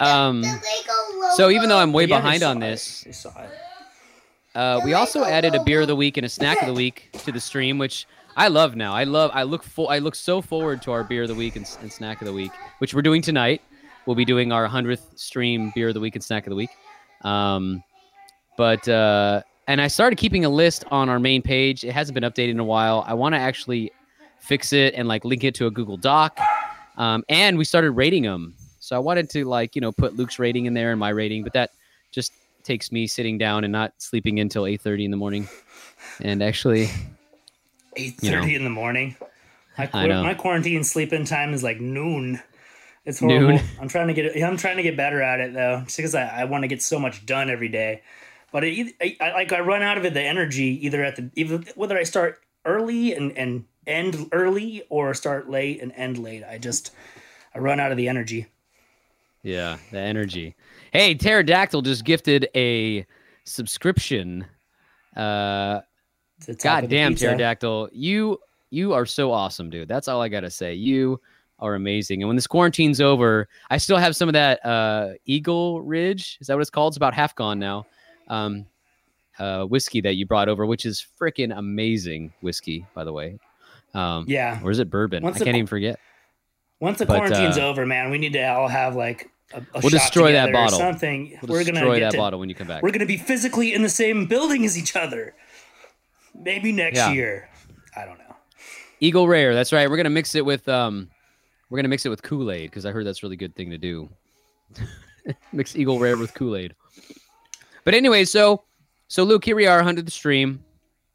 [0.02, 1.36] Um, the Lego logo.
[1.36, 3.50] So even though I'm way Yeah, behind on this, They saw it.
[4.54, 7.08] Uh, we also added a beer of the week and a snack of the week
[7.24, 8.92] to the stream, which I love now.
[8.94, 9.30] I love.
[9.32, 9.90] I look for.
[9.90, 12.32] I look so forward to our beer of the week and, and snack of the
[12.32, 13.62] week, which we're doing tonight.
[14.04, 16.70] We'll be doing our hundredth stream beer of the week and snack of the week.
[17.22, 17.82] Um,
[18.58, 21.84] but uh, and I started keeping a list on our main page.
[21.84, 23.04] It hasn't been updated in a while.
[23.06, 23.92] I want to actually
[24.40, 26.38] fix it and like link it to a Google Doc.
[26.98, 28.54] Um, and we started rating them.
[28.82, 31.44] So I wanted to like, you know, put Luke's rating in there and my rating,
[31.44, 31.70] but that
[32.10, 32.32] just
[32.64, 35.48] takes me sitting down and not sleeping until 8:30 in the morning.
[36.20, 36.86] And actually,
[37.96, 38.42] 8:30 You know.
[38.42, 39.14] in the morning.
[39.78, 40.24] My, I quar- know.
[40.24, 42.42] my quarantine sleeping time is like noon.
[43.04, 43.50] It's horrible.
[43.50, 43.60] Noon?
[43.80, 44.36] I'm trying to get.
[44.42, 46.82] I'm trying to get better at it though, just because I, I want to get
[46.82, 48.02] so much done every day.
[48.50, 51.30] But it, I, I like I run out of it the energy either at the
[51.36, 56.42] either whether I start early and and end early or start late and end late.
[56.42, 56.90] I just
[57.54, 58.48] I run out of the energy.
[59.42, 60.54] Yeah, the energy.
[60.92, 63.06] Hey, Pterodactyl just gifted a
[63.44, 64.44] subscription.
[65.16, 65.80] Uh,
[66.62, 67.14] God damn.
[67.14, 68.38] Pterodactyl, you
[68.70, 69.88] you are so awesome, dude.
[69.88, 70.74] That's all I gotta say.
[70.74, 71.20] You
[71.58, 72.22] are amazing.
[72.22, 76.38] And when this quarantine's over, I still have some of that uh, Eagle Ridge.
[76.40, 76.92] Is that what it's called?
[76.92, 77.86] It's about half gone now.
[78.28, 78.66] Um,
[79.38, 83.38] uh, whiskey that you brought over, which is freaking amazing whiskey, by the way.
[83.94, 84.60] Um, Yeah.
[84.62, 85.22] or is it bourbon?
[85.22, 85.98] Once I can't even forget.
[86.82, 89.62] Once the But, quarantine's uh, over, man, we need to all have like a, a
[89.74, 90.80] We'll shot destroy that bottle.
[90.80, 91.38] Something.
[91.40, 92.82] We'll we're destroy gonna that to, bottle when you come back.
[92.82, 95.32] We're gonna be physically in the same building as each other.
[96.34, 97.12] Maybe next Yeah.
[97.12, 97.48] year.
[97.96, 98.34] I don't know.
[98.98, 99.54] Eagle Rare.
[99.54, 99.88] That's right.
[99.88, 101.08] We're gonna mix it with um,
[101.70, 103.70] we're gonna mix it with Kool Aid because I heard that's a really good thing
[103.70, 104.08] to do.
[105.52, 106.74] mix Eagle Rare with Kool Aid.
[107.84, 108.64] But anyway, so
[109.06, 110.64] so Luke, here we are, hundred the stream.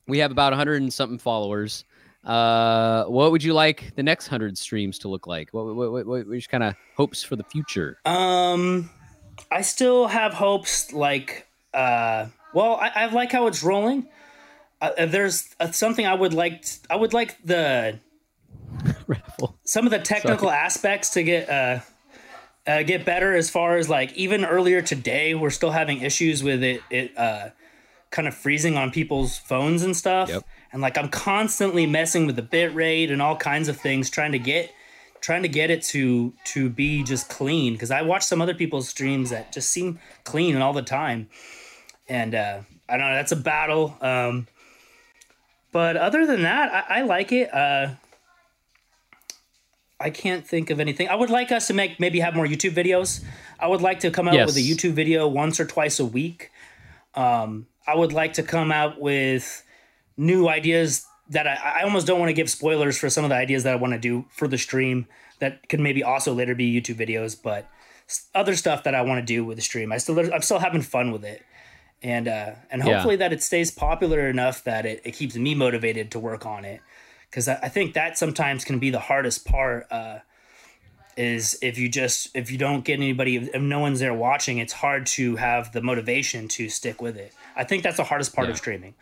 [0.07, 1.83] We have about hundred and something followers.
[2.27, 5.49] Uh, what would you like the next hundred streams to look like?
[5.51, 7.99] What what what, what which kind of hopes for the future?
[8.05, 8.89] Um,
[9.49, 10.91] I still have hopes.
[10.91, 14.09] Like, uh, well, I, I like how it's rolling.
[14.81, 16.65] Uh, there's uh, something I would like.
[16.89, 17.97] I would like the
[19.07, 19.57] Raffle.
[19.63, 21.79] some of the technical aspects to get uh,
[22.67, 26.61] uh get better as far as like even earlier today we're still having issues with
[26.61, 27.49] it it uh
[28.11, 30.43] kind of freezing on people's phones and stuff Yep.
[30.71, 34.31] And like i'm constantly messing with the bit rate and all kinds of things trying
[34.31, 34.71] to get
[35.21, 38.87] trying to get it to to be just clean because i watch some other people's
[38.89, 41.27] streams that just seem clean and all the time
[42.07, 44.47] and uh i don't know that's a battle um
[45.71, 47.89] but other than that i, I like it uh
[49.99, 51.09] I can't think of anything.
[51.09, 53.23] I would like us to make maybe have more YouTube videos.
[53.59, 54.45] I would like to come out Yes.
[54.45, 56.51] with a YouTube video once or twice a week.
[57.15, 59.63] Um, I would like to come out with
[60.17, 63.35] new ideas that I, I almost don't want to give spoilers for some of the
[63.35, 65.07] ideas that I want to do for the stream
[65.39, 67.69] that could maybe also later be YouTube videos, but
[68.33, 69.91] other stuff that I want to do with the stream.
[69.91, 71.43] I still I'm still having fun with it.
[72.01, 72.93] And uh, and Yeah.
[72.93, 76.63] hopefully that it stays popular enough that it, it keeps me motivated to work on
[76.63, 76.81] it
[77.29, 79.87] because I, I think that sometimes can be the hardest part.
[79.91, 80.19] Uh,
[81.17, 84.73] is if you just if you don't get anybody if no one's there watching, it's
[84.73, 87.33] hard to have the motivation to stick with it.
[87.55, 88.93] I think that's the hardest part of streaming.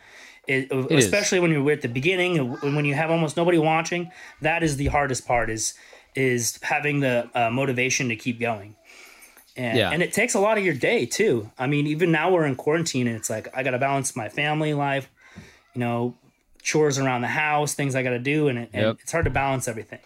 [0.47, 1.05] It, is.
[1.05, 2.37] especially when you're at the beginning
[2.75, 5.73] when you have almost nobody watching that is the hardest part is
[6.15, 8.75] is having the uh, motivation to keep going
[9.57, 9.89] and, Yeah.
[9.91, 12.55] and it takes a lot of your day too i mean even now we're in
[12.55, 15.09] quarantine and it's like i gotta balance my family life
[15.73, 16.13] you know
[16.61, 18.97] chores around the house things i gotta do and, it, and Yep.
[19.01, 19.99] it's hard to balance everything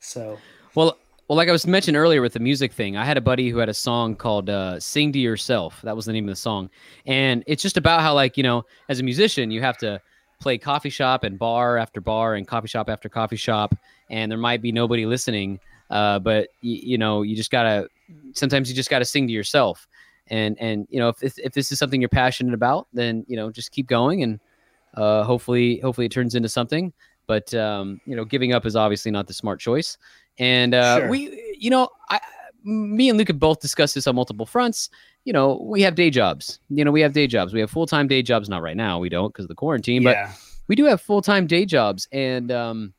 [0.00, 0.38] so
[0.74, 3.48] Well, well, like I was mentioned earlier with the music thing, I had a buddy
[3.48, 6.40] who had a song called uh, "Sing to Yourself." That was the name of the
[6.40, 6.68] song,
[7.06, 10.00] and it's just about how, like, you know, as a musician, you have to
[10.40, 13.74] play coffee shop and bar after bar and coffee shop after coffee shop,
[14.10, 15.58] and there might be nobody listening,
[15.90, 17.88] uh, but y- you know, you just gotta.
[18.34, 19.88] Sometimes you just gotta sing to yourself,
[20.28, 23.50] and and you know, if if, this is something you're passionate about, then you know,
[23.50, 24.40] just keep going, and
[24.92, 26.92] uh, hopefully, hopefully, it turns into something.
[27.26, 29.96] But um, you know, giving up is obviously not the smart choice.
[30.38, 31.08] And uh, Sure.
[31.08, 32.20] we, you know, I,
[32.64, 34.90] me and Luke have both discussed this on multiple fronts.
[35.24, 36.58] You know, we have day jobs.
[36.68, 37.52] You know, we have day jobs.
[37.52, 38.48] We have full time day jobs.
[38.48, 40.02] Not right now, we don't because of the quarantine.
[40.04, 40.16] But
[40.68, 42.92] we do have full time day jobs, and um,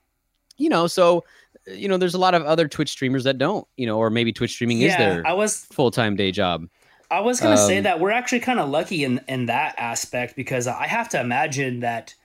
[0.58, 1.24] you know, so
[1.68, 3.68] you know, there's a lot of other Twitch streamers that don't.
[3.78, 6.68] You know, or maybe Twitch streaming is yeah their i was full time day job.
[7.12, 10.36] I was gonna say Um, that we're actually kind of lucky in in that aspect
[10.36, 12.16] because I have to imagine that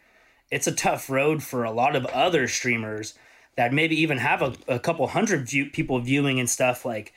[0.51, 3.15] it's a tough road for a lot of other streamers
[3.61, 7.13] that maybe even have a, a couple hundred view, people viewing and stuff like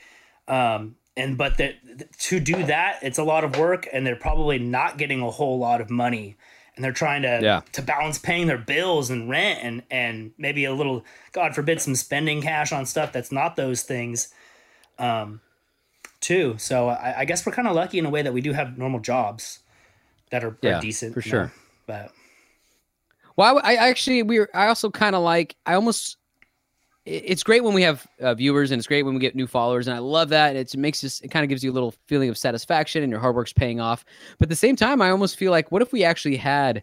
[0.46, 1.72] um and but that
[2.18, 5.58] to do that it's a lot of work and they're probably not getting a whole
[5.58, 6.36] lot of money
[6.76, 7.62] and they're trying to Yeah.
[7.72, 11.02] to balance paying their bills and rent and and maybe a little
[11.32, 14.28] god forbid some spending cash on stuff that's not those things
[14.98, 15.40] um
[16.20, 18.52] too so i, I guess we're kind of lucky in a way that we do
[18.52, 19.60] have normal jobs
[20.28, 21.44] that are, are decent for sure.
[21.44, 21.50] know,
[21.86, 22.12] but
[23.34, 26.18] Well, I, I actually we are I also kind of like I almost
[27.06, 29.86] it's great when we have uh, viewers and it's great when we get new followers
[29.86, 32.30] and I love that it makes us it kind of gives you a little feeling
[32.30, 34.04] of satisfaction and your hard work's paying off.
[34.38, 36.82] But at the same time, I almost feel like what if we actually had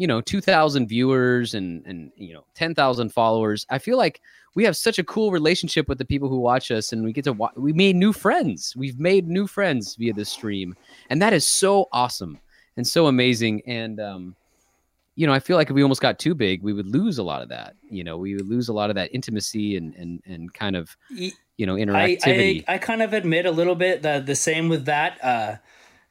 [0.00, 4.22] you know 2000 viewers and and you know 10,000 followers i feel like
[4.54, 7.24] we have such a cool relationship with the people who watch us and we get
[7.24, 10.74] to we made new friends we've made new friends via this stream
[11.10, 12.40] and that is so awesome
[12.78, 14.34] and so amazing and um
[15.20, 17.22] you know i feel like if we almost got too big we would lose a
[17.22, 20.22] lot of that you know we would lose a lot of that intimacy and and
[20.24, 20.96] and kind of
[21.60, 24.68] you know I, interactivity I I kind of admit a little bit that the same
[24.68, 25.22] with that.
[25.22, 25.56] Uh,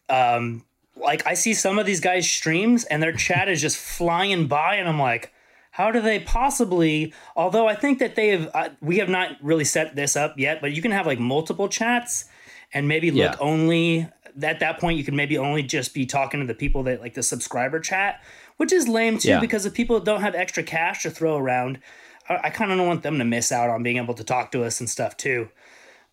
[0.09, 0.63] um,
[0.95, 4.75] like I see some of these guys' streams and their chat is just flying by,
[4.75, 5.33] and I'm like,
[5.71, 7.13] how do they possibly?
[7.35, 10.61] Although I think that they have, uh, we have not really set this up yet,
[10.61, 12.25] but you can have like multiple chats
[12.73, 13.37] and maybe look Yeah.
[13.39, 14.07] only.
[14.41, 17.13] At that point, you can maybe only just be talking to the people that like
[17.13, 18.21] the subscriber chat,
[18.59, 19.39] which is lame too Yeah.
[19.39, 21.79] because if people don't have extra cash to throw around,
[22.27, 24.51] I, I kind of don't want them to miss out on being able to talk
[24.51, 25.49] to us and stuff too.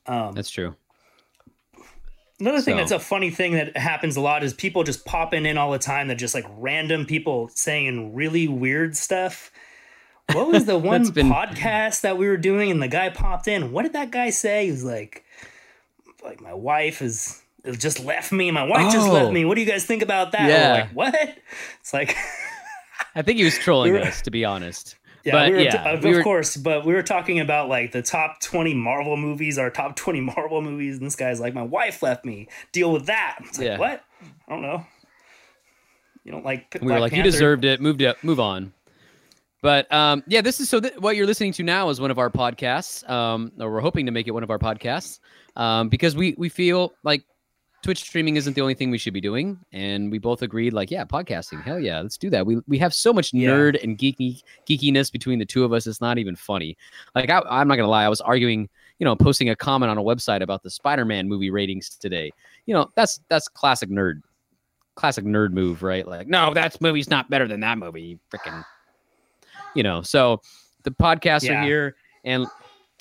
[0.07, 0.75] Um, that's true
[2.39, 5.47] Another thing So- that's a funny thing that happens a lot is people just popping
[5.47, 6.09] in all the time.
[6.09, 9.51] That just like random people saying really weird stuff.
[10.33, 13.73] What was the one been- podcast that we were doing and the guy popped in?
[13.73, 14.67] What did that guy say?
[14.67, 15.25] He was like,
[16.23, 18.51] like my wife is just left me.
[18.51, 19.13] My wife just Oh.
[19.13, 19.45] left me.
[19.45, 20.49] What do you guys think about that?
[20.49, 20.73] Yeah.
[20.83, 21.15] like what?
[21.81, 22.17] It's like
[23.15, 25.61] i think he was trolling We were- us to be honest yeah, But, we were,
[25.63, 29.17] yeah, of, we were- course, but we were talking about like the top 20 Marvel
[29.17, 32.47] movies, our top 20 Marvel movies, and this guy's like, My wife left me.
[32.71, 33.39] Deal with that.
[33.41, 33.79] It's like, Yeah.
[33.79, 34.05] what?
[34.23, 34.87] I don't know.
[36.25, 37.81] You don't like we were like, you deserved it.
[37.81, 38.23] Moved it.
[38.23, 38.73] Move on.
[39.63, 40.79] But um, yeah, this is so.
[40.81, 44.07] Th- what you're listening to now is one of our podcasts, um, or we're hoping
[44.07, 45.19] to make it one of our podcasts,
[45.57, 47.25] um, because we we feel like
[47.83, 50.91] Twitch streaming isn't the only thing we should be doing, and we both agreed, like,
[50.91, 52.45] yeah, podcasting, hell yeah, let's do that.
[52.45, 53.51] We we have so much Yeah.
[53.51, 55.87] nerd and geeky geekiness between the two of us.
[55.87, 56.77] It's not even funny.
[57.15, 59.99] Like, I, I'm not gonna lie, I was arguing, you know, posting a comment on
[59.99, 62.33] a website about the Spider-Man movie ratings today.
[62.65, 64.23] You know, that's that's classic nerd
[64.97, 66.09] classic nerd move, right?
[66.09, 68.19] Like, no, that movie's not better than that movie.
[68.33, 68.65] Freaking,
[69.75, 70.03] you know.
[70.03, 70.41] So
[70.83, 71.61] the podcasts Yeah.
[71.61, 72.47] are here, and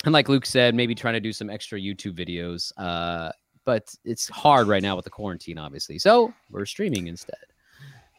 [0.04, 2.70] and like Luke said, maybe trying to do some extra YouTube videos.
[2.76, 3.32] Uh,
[3.66, 5.98] but it's hard right now with the quarantine, obviously.
[5.98, 7.36] So we're streaming instead.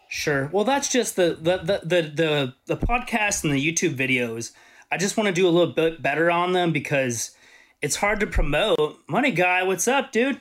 [0.09, 0.49] Sure.
[0.53, 4.51] Well, that's just the the the the the, the podcast and the YouTube videos.
[4.91, 7.31] I just want to do a little bit better on them because
[7.81, 8.99] it's hard to promote.
[9.09, 10.39] Money guy, what's up, dude?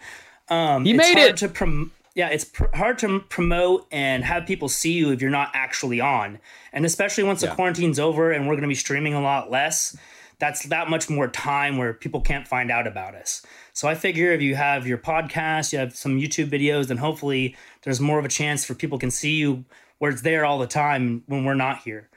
[0.49, 1.37] Um, it's made it.
[1.39, 5.51] To yeah, it's pr- hard to promote and have people see you if you're not
[5.55, 6.39] actually on,
[6.73, 9.97] and especially once the quarantine's over and we're going to be streaming a lot less.
[10.39, 13.45] That's that much more time where people can't find out about us.
[13.73, 17.57] So I figure if you have your podcast, you have some YouTube videos, then hopefully
[17.83, 19.65] there's more of a chance for people can see you
[19.99, 22.11] where it's there all the time when we're not here.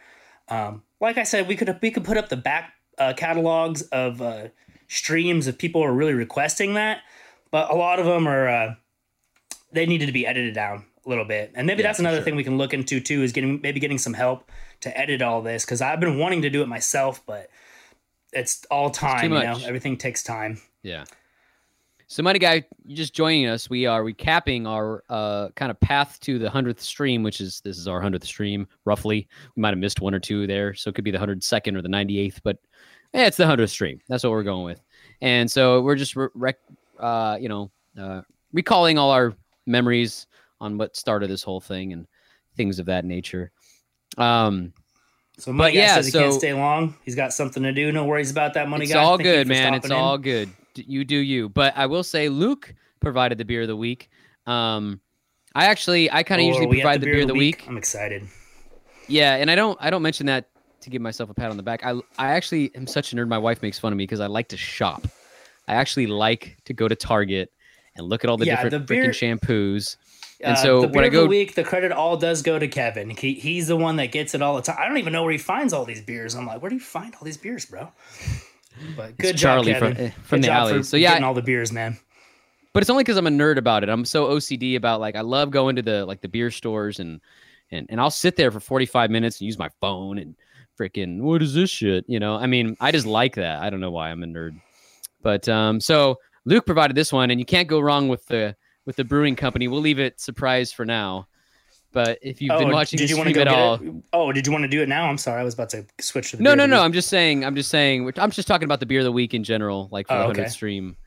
[0.50, 4.22] Um, like I said, we could we could put up the back uh, catalogs of
[4.22, 4.50] uh,
[4.88, 7.02] streams if people are really requesting that,
[7.52, 8.76] but a lot of them are uh,
[9.72, 12.26] they needed to be edited down a little bit, and maybe Yeah, that's another sure.
[12.26, 14.50] thing we can look into too is getting maybe getting some help
[14.82, 17.50] to edit all this because I've been wanting to do it myself, but
[18.34, 19.32] it's all time.
[19.34, 20.60] you know, everything takes time.
[20.84, 21.06] Yeah.
[22.08, 23.70] So, Money Guy, just joining us.
[23.70, 27.78] We are recapping our uh, kind of path to the hundredth stream, which is this
[27.78, 29.28] is our hundredth stream roughly.
[29.56, 31.76] We might have missed one or two there, so it could be the hundred second
[31.76, 32.58] or the ninety eighth, but
[33.14, 34.02] yeah, it's the hundredth stream.
[34.08, 34.82] That's what we're going with.
[35.22, 36.58] And so we're just rec-
[36.98, 38.22] uh, you know uh,
[38.54, 39.36] recalling all our
[39.68, 40.26] memories
[40.60, 42.08] on what started this whole thing and
[42.56, 43.52] things of that nature.
[44.18, 44.74] Um,
[45.40, 46.96] So money guy yeah, says he can't stay long.
[47.06, 47.92] He's got something to do.
[47.92, 49.00] No worries about that, money it's guy.
[49.00, 49.74] It's all good, man.
[49.74, 49.92] It's in.
[49.94, 50.50] all good.
[50.76, 51.50] You do you.
[51.50, 54.10] But I will say, Luke provided the beer of the week.
[54.46, 55.00] Um,
[55.56, 57.34] I actually, I kind of Oh, usually are we at provide the beer of the
[57.34, 57.66] week.
[57.68, 58.28] I'm excited.
[59.08, 60.50] Yeah, and I don't, I don't mention that
[60.82, 61.86] to give myself a pat on the back.
[61.86, 63.28] I, I actually am such a nerd.
[63.28, 65.08] My wife makes fun of me because I like to shop.
[65.68, 67.52] I actually like to go to Target
[67.96, 69.98] and look at all the Yeah, different the beer- freaking shampoos.
[70.42, 72.42] And Uh, so the when beer I of go, the week, the credit all does
[72.42, 73.10] go to Kevin.
[73.10, 74.78] He, he's the one that gets it all the time.
[74.80, 76.34] I don't even know where he finds all these beers.
[76.36, 77.92] I'm like, where do you find all these beers, bro?
[78.96, 80.06] But good job, Charlie from- Kevin.
[80.08, 80.84] eh, from Good the alley.
[80.84, 81.98] So, yeah, getting all the beers, man.
[82.74, 83.90] but it's only because I'm a nerd about it.
[83.90, 87.20] I'm so OCD about like I love going to the like the beer stores and
[87.72, 90.36] and and I'll sit there for 45 minutes and use my phone and
[90.80, 92.06] freaking what is this shit?
[92.08, 93.62] You know, I mean, I just like that.
[93.62, 94.62] I don't know why I'm a nerd,
[95.22, 98.96] but um, so Luke provided this one, and you can't go wrong with the with
[98.96, 99.68] the brewing company.
[99.68, 101.28] We'll leave it surprise for now.
[101.92, 104.04] But if you've been watching did you want stream to at go all, it?
[104.14, 105.10] Oh, did you want to do it now?
[105.10, 106.84] I'm sorry, I was about to switch to the no, beer no, no.
[106.84, 107.44] I'm just saying.
[107.44, 108.12] I'm just saying.
[108.18, 110.42] I'm just talking about the beer of the week in general, like for Oh, the
[110.42, 110.50] okay.
[110.50, 110.98] stream.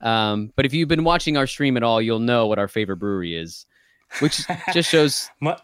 [0.00, 2.96] Um, but if you've been watching our stream at all, you'll know what our favorite
[2.96, 3.66] brewery is,
[4.20, 4.40] which
[4.72, 5.28] just shows.
[5.40, 5.58] Mo-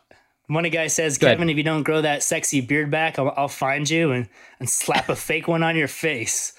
[0.48, 1.16] Money guy says.
[1.16, 4.28] Kevin, if you don't grow that sexy beard back, I'll, I'll find you and,
[4.60, 6.52] and slap a fake one on your face.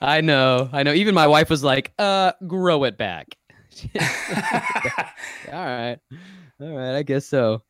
[0.00, 0.94] I know, I know.
[0.94, 3.36] Even my wife was like, "Uh, grow it back."
[5.52, 5.98] all right,
[6.60, 6.96] all right.
[6.96, 7.62] I guess so.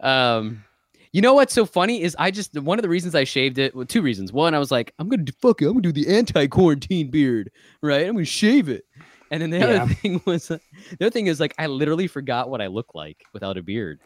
[0.00, 0.64] Um,
[1.12, 3.74] You know what's so funny is I just one of the reasons I shaved it.
[3.74, 4.32] Well, two reasons.
[4.32, 5.66] One, I was like, I'm gonna do, fuck it.
[5.66, 7.50] I'm gonna do the anti-quarantine beard,
[7.82, 8.06] right?
[8.06, 8.84] I'm gonna shave it.
[9.30, 9.82] And then the Yeah.
[9.84, 10.60] other thing was the
[11.00, 14.00] other thing is like I literally forgot what I look like without a beard.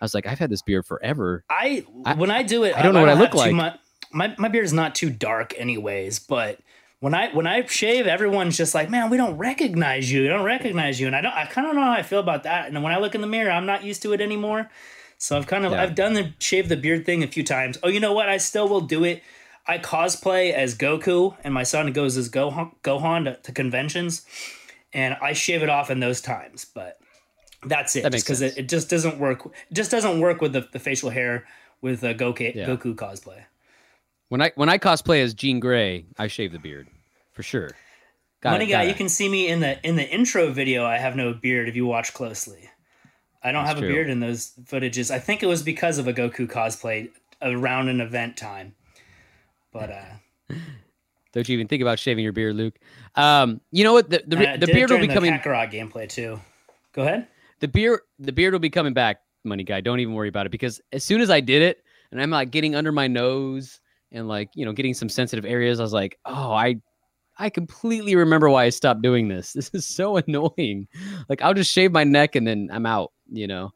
[0.00, 1.44] I was like, I've had this beard forever.
[1.48, 3.54] I, I- when I do it, I don't know what I look like.
[3.54, 6.18] my my beard is not too dark, anyways.
[6.20, 6.60] But
[7.04, 10.22] when I when I shave, everyone's just like, "Man, we don't recognize you.
[10.22, 11.34] We don't recognize you." And I don't.
[11.34, 12.66] I kind of know how I feel about that.
[12.66, 14.70] And when I look in the mirror, I'm not used to it anymore.
[15.18, 15.82] So I've kind of Yeah.
[15.82, 17.76] I've done the shave the beard thing a few times.
[17.82, 18.30] Oh, you know what?
[18.30, 19.22] I still will do it.
[19.66, 24.24] I cosplay as Goku, and my son goes as Gohan, Gohan to, to conventions,
[24.94, 26.64] and I shave it off in those times.
[26.64, 26.98] But
[27.66, 28.54] that's it, because sense.
[28.54, 29.44] it, it just doesn't work.
[29.44, 31.46] It just doesn't work with the, the facial hair
[31.82, 32.64] with uh, Goku Yeah.
[32.66, 33.42] Goku cosplay.
[34.30, 36.88] When I when I cosplay as Jean Grey, I shave the beard
[37.34, 37.70] for sure.
[38.40, 38.96] Got Money it, guy, you it.
[38.96, 40.84] can see me in the in the intro video.
[40.84, 41.68] I have no beard.
[41.68, 42.70] If you watch closely,
[43.42, 45.10] I don't That's have a beard in those footages.
[45.10, 47.10] I think it was because of a Goku cosplay
[47.42, 48.74] around an event time.
[49.72, 50.54] But uh,
[51.32, 52.78] Don't you even think about shaving your beard, Luke?
[53.16, 54.08] Um, you know what?
[54.08, 55.32] The the, the beard will be coming.
[55.32, 56.38] The Kakarot gameplay too.
[56.92, 57.26] Go ahead.
[57.60, 60.50] the beard the beard will be coming back money guy don't even worry about it
[60.52, 63.80] because as soon as i did it and i'm like getting under my nose
[64.12, 66.74] and like you know getting some sensitive areas i was like oh i
[67.38, 70.86] i completely remember why i stopped doing this this is so annoying
[71.28, 73.70] like i'll just shave my neck and then i'm out you know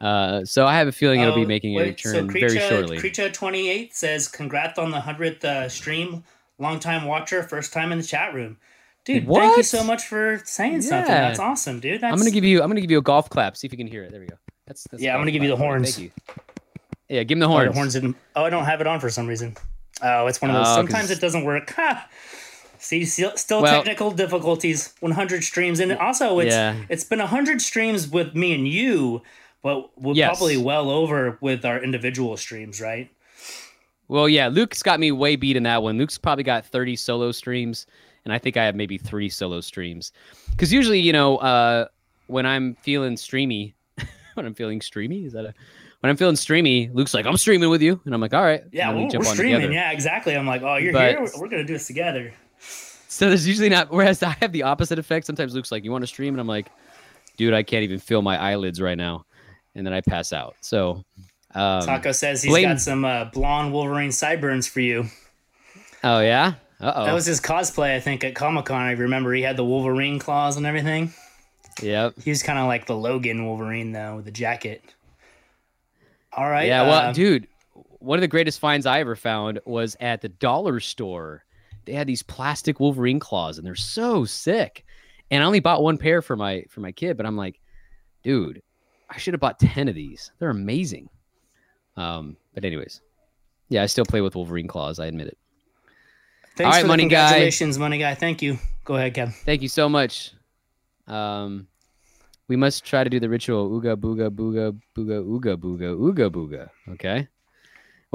[0.00, 2.98] uh so i have a feeling it'll be Oh, making a wait, return very shortly
[2.98, 6.24] Creature twenty eight says, "Congrats on the hundredth uh, stream.
[6.58, 8.58] Long time watcher, first time in the chat room,
[9.04, 9.26] dude.
[9.26, 11.12] Thank you so much for saying something.
[11.14, 12.00] That's awesome, dude.
[12.00, 13.78] That's, i'm gonna give you i'm gonna give you a golf clap see if you
[13.78, 15.96] can hear it there we go that's, that's Yeah, I'm gonna give you the horns.
[15.96, 16.10] thank you
[17.08, 18.16] yeah give him the Oh, horns, the horns didn't.
[18.34, 19.56] Oh, I don't have it on for some reason.
[20.02, 20.68] Oh, it's one of those.
[20.68, 21.74] Oh, Sometimes it doesn't work.
[22.78, 24.94] See, still, still Well- technical difficulties.
[25.00, 26.76] 100 streams, and also it's Yeah.
[26.88, 29.22] it's been 100 streams with me and you,
[29.62, 30.36] but we're Yes.
[30.38, 33.10] probably well over with our individual streams, right?
[34.08, 35.98] Well, yeah, Luke's got me way beat in that one.
[35.98, 37.86] Luke's probably got 30 solo streams,
[38.24, 40.12] and I think I have maybe three solo streams.
[40.50, 41.86] Because usually, you know, uh,
[42.28, 43.74] when I'm feeling streamy,
[44.34, 45.54] when I'm feeling streamy, is that a
[46.00, 48.62] when I'm feeling streamy, Luke's like, "I'm streaming with you," and I'm like, "All right."
[48.70, 49.54] Yeah, we we're, we're on streaming.
[49.62, 49.72] together.
[49.72, 50.36] Yeah, exactly.
[50.36, 51.20] I'm like, oh, you're But- here.
[51.22, 52.32] We're, we're gonna do this together.
[53.08, 53.90] So there's usually not.
[53.90, 55.26] Whereas I have the opposite effect.
[55.26, 56.70] Sometimes Luke's like, "You want to stream?" and I'm like,
[57.36, 59.24] "Dude, I can't even feel my eyelids right now,"
[59.74, 60.56] and then I pass out.
[60.60, 61.04] So.
[61.54, 65.06] Um, Taco says he's blame- got some uh, blonde Wolverine sideburns for you.
[66.04, 66.54] oh yeah.
[66.80, 67.04] Uh oh.
[67.06, 68.82] That was his cosplay, I think, at Comic Con.
[68.82, 71.14] I remember he had the Wolverine claws and everything.
[71.80, 72.14] Yep.
[72.22, 74.82] He was kind of like the Logan Wolverine though, with the jacket.
[76.32, 76.66] All right.
[76.66, 80.28] Yeah, well, uh, dude, one of the greatest finds I ever found was at the
[80.28, 81.44] dollar store.
[81.86, 84.84] They had these plastic Wolverine claws, and they're so sick.
[85.30, 87.60] And I only bought one pair for my for my kid, but I'm like,
[88.22, 88.62] dude,
[89.08, 90.30] I should have bought ten of these.
[90.38, 91.08] They're amazing.
[91.96, 93.00] Um, but anyways,
[93.68, 94.98] yeah, I still play with Wolverine claws.
[94.98, 95.38] I admit it.
[96.56, 97.28] thanks all right, money guy.
[97.28, 98.14] congratulations, money guy.
[98.14, 98.58] Thank you.
[98.84, 99.32] Go ahead, Kev.
[99.44, 100.32] Thank you so much.
[101.06, 101.66] Um,
[102.48, 103.70] we must try to do the ritual.
[103.70, 106.70] Ooga booga booga booga ooga booga ooga booga.
[106.90, 107.28] Okay.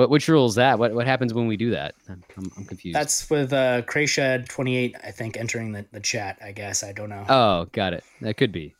[0.01, 0.79] What which rule is that?
[0.79, 1.93] What what happens when we do that?
[2.09, 2.23] I'm,
[2.57, 2.95] I'm, confused.
[2.95, 6.39] That's with uh, Krayshed28, I think, entering the, the chat.
[6.43, 7.23] I guess I don't know.
[7.29, 8.03] oh, got it.
[8.21, 8.73] That could be.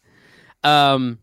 [0.64, 1.20] Um,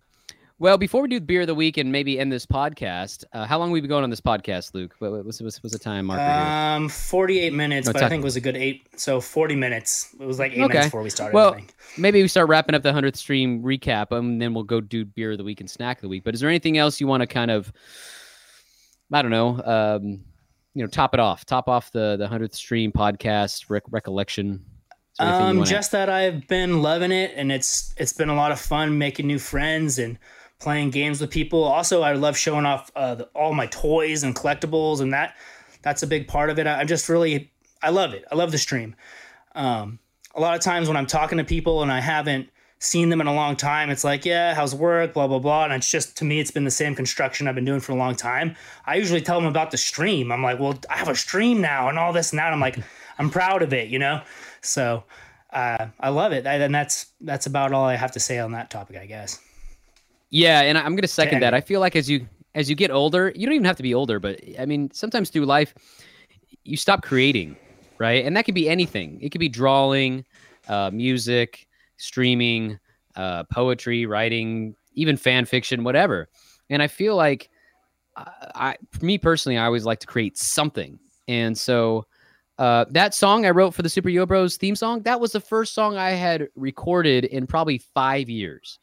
[0.60, 3.58] well, before we do beer of the week and maybe end this podcast, uh, how
[3.58, 4.94] long have we been going on this podcast, Luke?
[5.00, 6.76] What, what- what's, what's, what's the time marker here?
[6.76, 8.86] Um, 48 minutes, No, but I think it was a good eight.
[8.96, 10.14] So 40 minutes.
[10.20, 10.68] It was like eight Okay.
[10.68, 11.34] minutes before we started.
[11.34, 11.74] Well, I think.
[11.96, 15.32] Maybe we start wrapping up the hundredth stream recap, and then we'll go do beer
[15.32, 16.22] of the week and snack of the week.
[16.24, 17.72] But is there anything else you want to kind of,
[19.12, 20.20] I don't know, um,
[20.74, 24.64] you know, top it off, top off the the hundredth stream podcast rec- recollection?
[24.90, 28.28] Is there anything you Um, just that I've been loving it, and it's it's been
[28.28, 30.18] a lot of fun making new friends and
[30.60, 31.64] playing games with people.
[31.64, 35.34] Also, I love showing off uh, the, all my toys and collectibles, and that
[35.82, 36.66] that's a big part of it.
[36.66, 37.50] I, I'm just really
[37.82, 38.24] I love it.
[38.30, 38.94] I love the stream.
[39.54, 39.98] Um,
[40.34, 42.50] a lot of times when I'm talking to people and I haven't
[42.80, 45.72] seen them in a long time, it's like, yeah, how's work, blah blah blah, and
[45.72, 48.14] it's just to me, it's been the same construction I've been doing for a long
[48.14, 48.54] time.
[48.86, 50.30] I usually tell them about the stream.
[50.30, 52.52] I'm like, well, I have a stream now, and all this and that.
[52.52, 52.78] I'm like,
[53.18, 54.22] I'm proud of it, you know.
[54.60, 55.02] So
[55.52, 58.70] uh, I love it, and that's that's about all I have to say on that
[58.70, 59.40] topic, I guess.
[60.30, 61.54] Yeah, and I- I'm going to second that.
[61.54, 63.94] I feel like as you as you get older, you don't even have to be
[63.94, 65.74] older, but I mean, sometimes through life,
[66.64, 67.56] you stop creating,
[67.98, 68.24] right?
[68.24, 69.18] And that could be anything.
[69.20, 70.24] It could be drawing,
[70.66, 71.67] uh, music,
[71.98, 72.78] streaming,
[73.14, 76.28] uh, poetry, writing, even fan fiction, whatever.
[76.70, 77.50] And I feel like,
[78.16, 82.06] I, I me personally, I always like to create something, and so.
[82.58, 85.38] Uh, that song I wrote for the Super Yo Bros theme song, that was the
[85.38, 88.80] first song I had recorded in probably five years.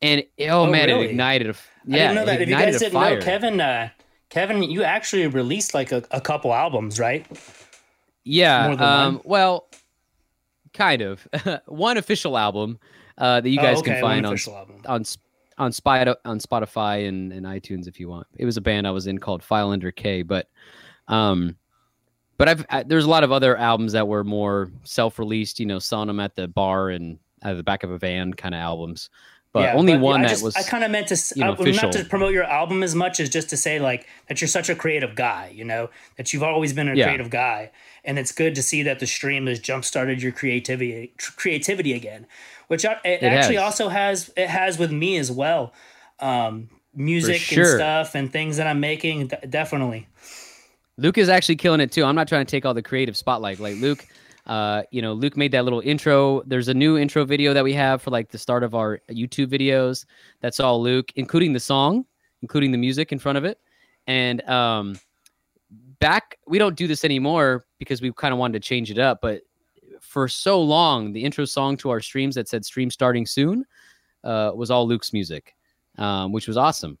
[0.00, 1.04] And oh, Oh, man, really?
[1.04, 1.54] it ignited a
[1.84, 2.40] yeah, didn't know that.
[2.40, 3.16] If you guys didn't fire.
[3.16, 3.90] know, Kevin uh,
[4.30, 7.26] Kevin, you actually released like a, a couple albums, right?
[8.24, 8.68] Yeah.
[8.68, 9.68] More than Um, well,
[10.72, 11.26] kind of.
[11.66, 12.78] one official album
[13.18, 14.36] uh, that you Oh, guys okay, can find on
[14.86, 15.04] on
[15.58, 18.26] on Spot on Spotify and, and iTunes if you want.
[18.36, 20.48] It was a band I was in called File Under K, but
[21.08, 21.56] um,
[22.38, 25.60] but I've I, there's a lot of other albums that were more self-released.
[25.60, 28.54] You know, selling them at the bar and at the back of a van kind
[28.54, 29.10] of albums.
[29.52, 31.44] But Yeah, only but one I that just, was I kind of meant to, you
[31.44, 34.40] know, uh, not to promote your album as much as just to say like that
[34.40, 35.50] you're such a creative guy.
[35.52, 37.06] You know that you've always been a Yeah.
[37.06, 37.72] creative guy,
[38.04, 41.94] and it's good to see that the stream has jump started your creativity tr- creativity
[41.94, 42.26] again,
[42.68, 43.64] which I, it, actually has.
[43.64, 45.72] also has it has with me as well.
[46.20, 50.06] Um, music and stuff and things that I'm making, d- definitely.
[50.96, 52.04] Luke is actually killing it too.
[52.04, 53.58] I'm not trying to take all the creative spotlight.
[53.58, 54.06] Like Luke,
[54.50, 56.42] uh, you know, Luke made that little intro.
[56.44, 59.46] There's a new intro video that we have for like the start of our YouTube
[59.46, 60.04] videos.
[60.40, 62.04] That's all Luke, including the song,
[62.42, 63.60] including the music in front of it.
[64.08, 64.98] And um,
[66.00, 69.20] back, we don't do this anymore because we kind of wanted to change it up.
[69.22, 69.42] But
[70.00, 73.64] for so long, the intro song to our streams that said "stream starting soon"
[74.24, 75.54] uh, was all Luke's music,
[75.96, 76.98] um, which was awesome.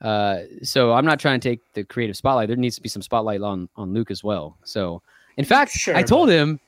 [0.00, 2.48] Uh, so I'm not trying to take the creative spotlight.
[2.48, 4.58] There needs to be some spotlight on on Luke as well.
[4.64, 5.02] So,
[5.36, 6.58] in fact, Sure, I told him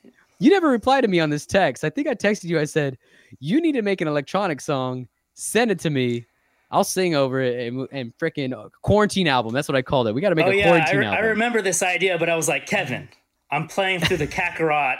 [0.42, 1.84] you never replied to me on this text.
[1.84, 2.58] I think I texted you.
[2.58, 2.98] I said
[3.38, 5.06] you need to make an electronic song.
[5.34, 6.26] Send it to me.
[6.72, 9.52] I'll sing over it and, and freaking quarantine album.
[9.52, 10.14] That's what I called it.
[10.14, 12.28] We got to make oh a yeah, I, quarantine re- I remember this idea, but
[12.28, 13.08] I was like, Kevin,
[13.52, 14.96] I'm playing through the Kakarot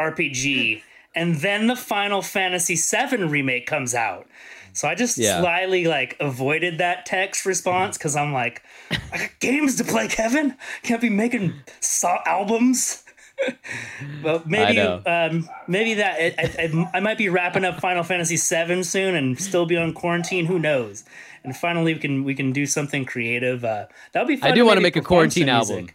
[0.00, 0.82] RPG,
[1.14, 4.26] and then the Final Fantasy VII remake comes out.
[4.72, 5.40] So I just Yeah.
[5.40, 8.00] slyly like avoided that text response mm-hmm.
[8.00, 8.62] because I'm like,
[9.12, 10.56] I got games to play, Kevin.
[10.84, 13.02] Can't be making so- albums.
[14.22, 18.82] but maybe, um, maybe that I, I, I might be wrapping up Final Fantasy VII
[18.82, 20.46] soon and still be on quarantine.
[20.46, 21.04] Who knows?
[21.44, 23.64] And finally, we can we can do something creative.
[23.64, 24.36] Uh, that would be.
[24.36, 25.90] Fun I do want to make a quarantine album.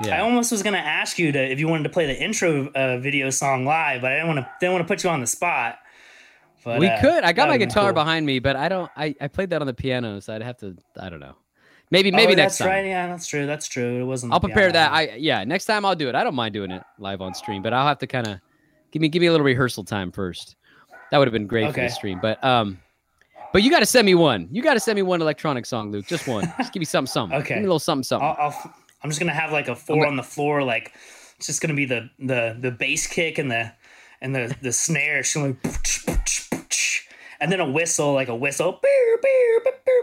[0.00, 0.12] music.
[0.12, 2.98] I almost was gonna ask you to if you wanted to play the intro uh,
[2.98, 5.26] video song live, but I didn't want to didn't want to put you on the
[5.26, 5.78] spot.
[6.64, 7.22] But, we uh, could.
[7.22, 8.02] I got my guitar cool.
[8.02, 8.90] behind me, but I don't.
[8.96, 10.76] I, I played that on the piano, so I'd have to.
[10.98, 11.36] I don't know.
[11.90, 12.38] Maybe Oh, maybe next time.
[12.38, 12.68] that's time.
[12.68, 12.86] right.
[12.86, 13.46] Yeah, that's true.
[13.46, 14.00] That's true.
[14.00, 14.32] It wasn't.
[14.32, 14.92] I'll prepare that.
[14.92, 15.44] I yeah.
[15.44, 16.14] Next time I'll do it.
[16.14, 18.40] I don't mind doing it live on stream, but I'll have to kind of
[18.90, 20.56] give me give me a little rehearsal time first.
[21.10, 22.80] That would have been great for the stream, but um,
[23.52, 24.48] but you got to send me one.
[24.50, 26.06] You got to send me one electronic song, Luke.
[26.06, 26.52] Just one.
[26.58, 27.38] Just give me something, something.
[27.38, 27.54] Okay.
[27.54, 28.26] Give me a little something, something.
[28.28, 28.74] I'll, I'll,
[29.04, 30.64] I'm just gonna have like a four gonna- on the floor.
[30.64, 30.92] Like
[31.36, 33.72] it's just gonna be the the the bass kick and the
[34.20, 35.20] and the the snare.
[35.20, 35.70] It's gonna be
[37.38, 38.80] and then a whistle, like a whistle.
[38.82, 40.02] Beer, beer, beer,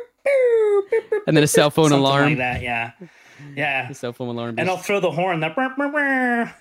[1.27, 2.29] and then a cell phone something alarm.
[2.29, 2.61] like that.
[2.61, 2.91] Yeah,
[3.55, 3.89] yeah.
[3.89, 4.55] A cell phone alarm.
[4.57, 5.39] And I'll throw the horn.
[5.39, 6.53] The brr, brr, brr.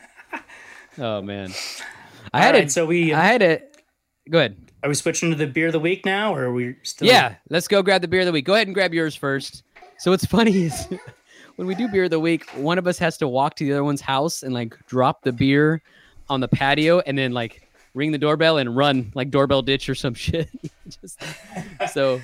[0.99, 1.51] oh man.
[2.33, 2.73] I All had right, it.
[2.73, 3.77] so we I had it.
[4.31, 4.57] Go ahead.
[4.83, 7.09] are we switching to the beer of the week now, or are we still?
[7.09, 8.45] Yeah, let's go grab the beer of the week.
[8.45, 9.65] Go ahead and grab yours first.
[9.99, 10.87] So what's funny is
[11.57, 13.73] when we do beer of the week, one of us has to walk to the
[13.73, 15.83] other one's house and like drop the beer
[16.29, 19.95] on the patio and then like ring the doorbell and run like doorbell ditch or
[19.95, 20.49] some shit.
[20.89, 21.21] just,
[21.93, 22.21] so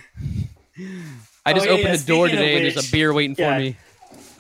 [1.49, 3.37] I just Oh, yeah, opened yeah, the door speaking today and there's a beer waiting
[3.39, 3.55] yeah.
[3.55, 3.77] for me.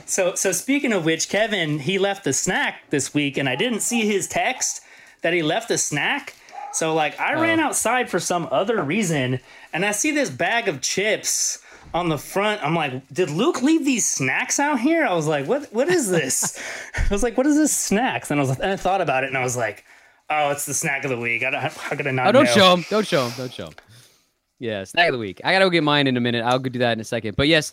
[0.07, 3.81] So so speaking of which, Kevin he left the snack this week, and I didn't
[3.81, 4.83] see his text
[5.23, 6.35] that he left the snack.
[6.73, 7.43] So like I oh.
[7.43, 7.65] ran Oh.
[7.65, 9.41] outside for some other reason,
[9.73, 11.59] and I see this bag of chips
[11.95, 12.63] on the front.
[12.63, 15.05] I'm like, did Luke leave these snacks out here?
[15.05, 16.59] I was like, what what is this?
[16.97, 18.31] I was like, what is this snacks?
[18.31, 19.85] And I was and I thought about it, and I was like,
[20.31, 21.43] oh, it's the snack of the week.
[21.45, 22.29] I don't, how could I not?
[22.29, 22.53] Oh, don't know?
[22.53, 22.85] show him.
[22.89, 23.33] Don't show him.
[23.37, 23.75] Don't show him.
[24.59, 25.41] Yeah, snack of the week.
[25.45, 26.43] I gotta go get mine in a minute.
[26.45, 27.37] I'll go do that in a second.
[27.37, 27.73] But yes,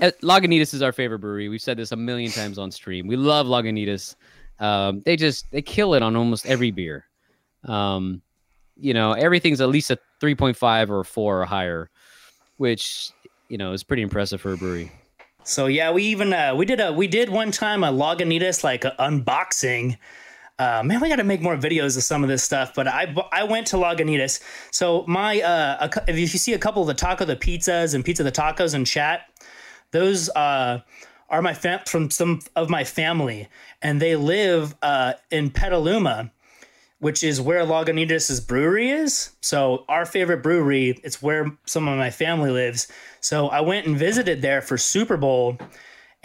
[0.00, 1.48] uh, Lagunitas is our favorite brewery.
[1.48, 3.06] We've said this a million times on stream.
[3.06, 4.14] We love Lagunitas.
[4.58, 7.06] Um, they just they kill it on almost every beer.
[7.64, 8.22] Um,
[8.76, 11.90] you know, everything's at least a three point five or a four or higher,
[12.58, 13.10] which
[13.48, 14.92] you know is pretty impressive for a brewery.
[15.44, 18.84] So yeah, we even uh, we did a we did one time a Lagunitas like
[18.84, 19.96] a unboxing.
[20.58, 22.72] Uh, man, we got to make more videos of some of this stuff.
[22.74, 24.40] But I I went to Lagunitas.
[24.70, 28.22] So my uh, if you see a couple of the taco the pizzas and pizza
[28.22, 29.28] the tacos in chat,
[29.90, 30.80] those uh
[31.28, 33.48] are my fam- from some of my family,
[33.82, 36.32] and they live uh in Petaluma,
[37.00, 39.36] which is where Lagunitas' brewery is.
[39.42, 42.88] So our favorite brewery, it's where some of my family lives.
[43.20, 45.58] So I went and visited there for Super Bowl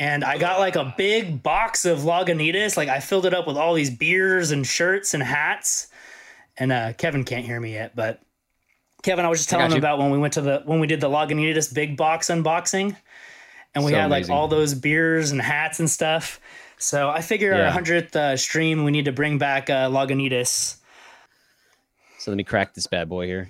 [0.01, 2.75] and I got like a big box of Lagunitas.
[2.75, 5.89] Like I filled it up with all these beers and shirts and hats.
[6.57, 8.19] And uh, Kevin can't hear me yet, but
[9.03, 9.77] Kevin, I was just telling him you.
[9.77, 12.95] about when we went to the when we did the Lagunitas big box unboxing,
[13.75, 14.35] and we So had like amazing.
[14.35, 16.39] all those beers and hats and stuff.
[16.77, 17.65] So I figure Yeah.
[17.65, 20.77] our hundredth uh, stream, we need to bring back uh, Lagunitas.
[22.19, 23.49] So let me crack this bad boy here.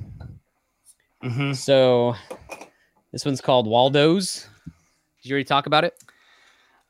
[1.23, 1.55] Mhm.
[1.55, 2.15] So
[3.11, 4.47] this one's called Waldo's.
[5.21, 5.97] Did you already talk about it?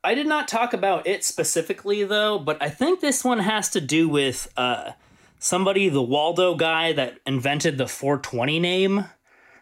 [0.03, 3.81] I did not talk about it specifically though, but I think this one has to
[3.81, 4.91] do with uh,
[5.39, 9.05] somebody, the Waldo guy that invented the 420 name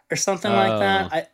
[0.09, 1.09] or something like that.
[1.11, 1.15] Oh.
[1.17, 1.27] I,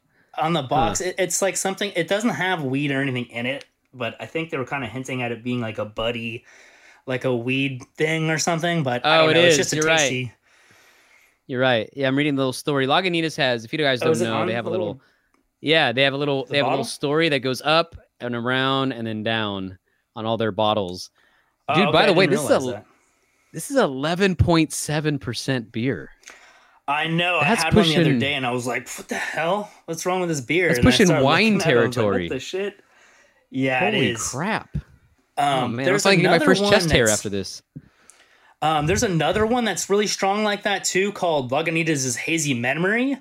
[0.43, 1.91] on the box, it, it's like something.
[1.95, 4.89] It doesn't have weed or anything in it, but I think they were kind of
[4.89, 6.43] hinting at it being like a buddy,
[7.05, 8.83] like a weed thing or something.
[8.83, 9.39] But I Oh, don't it know.
[9.41, 9.59] is.
[9.59, 10.31] It's just a You're right.
[11.47, 11.89] You're right.
[11.93, 12.87] Yeah, I'm reading the little story.
[12.87, 15.01] Lagunitas has, if you guys Oh, don't it know, they have a little, little-
[15.61, 18.35] yeah, they have a little, The they have a little story that goes up and
[18.35, 19.77] around and then down
[20.15, 21.09] on all their bottles.
[21.67, 22.85] Oh, Dude, by okay, the way, this is a- that.
[23.53, 26.09] This is 11.7% beer.
[26.87, 27.39] I know.
[27.41, 29.71] That's I had one the other day, and I was like, "What the hell?
[29.85, 32.23] What's wrong with this beer?" That's And I pushing wine it, like, territory.
[32.25, 32.79] what the shit?
[33.49, 34.29] Yeah, Holy it is.
[34.29, 34.75] crap.
[34.75, 34.83] Um,
[35.37, 35.87] oh, man.
[35.89, 37.63] I was there's trying to get my another first one chest hair after this.
[38.61, 43.17] Um, there's another one that's really strong like that too, called Lagunitas' Hazy Memory,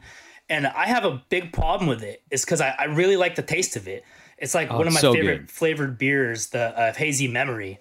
[0.50, 2.22] and I have a big problem with it.
[2.30, 4.04] It's because I, I really like the taste of it.
[4.44, 5.50] It's like Oh, one of my so favorite good.
[5.50, 7.80] flavored beers, the uh, Hazy Memory.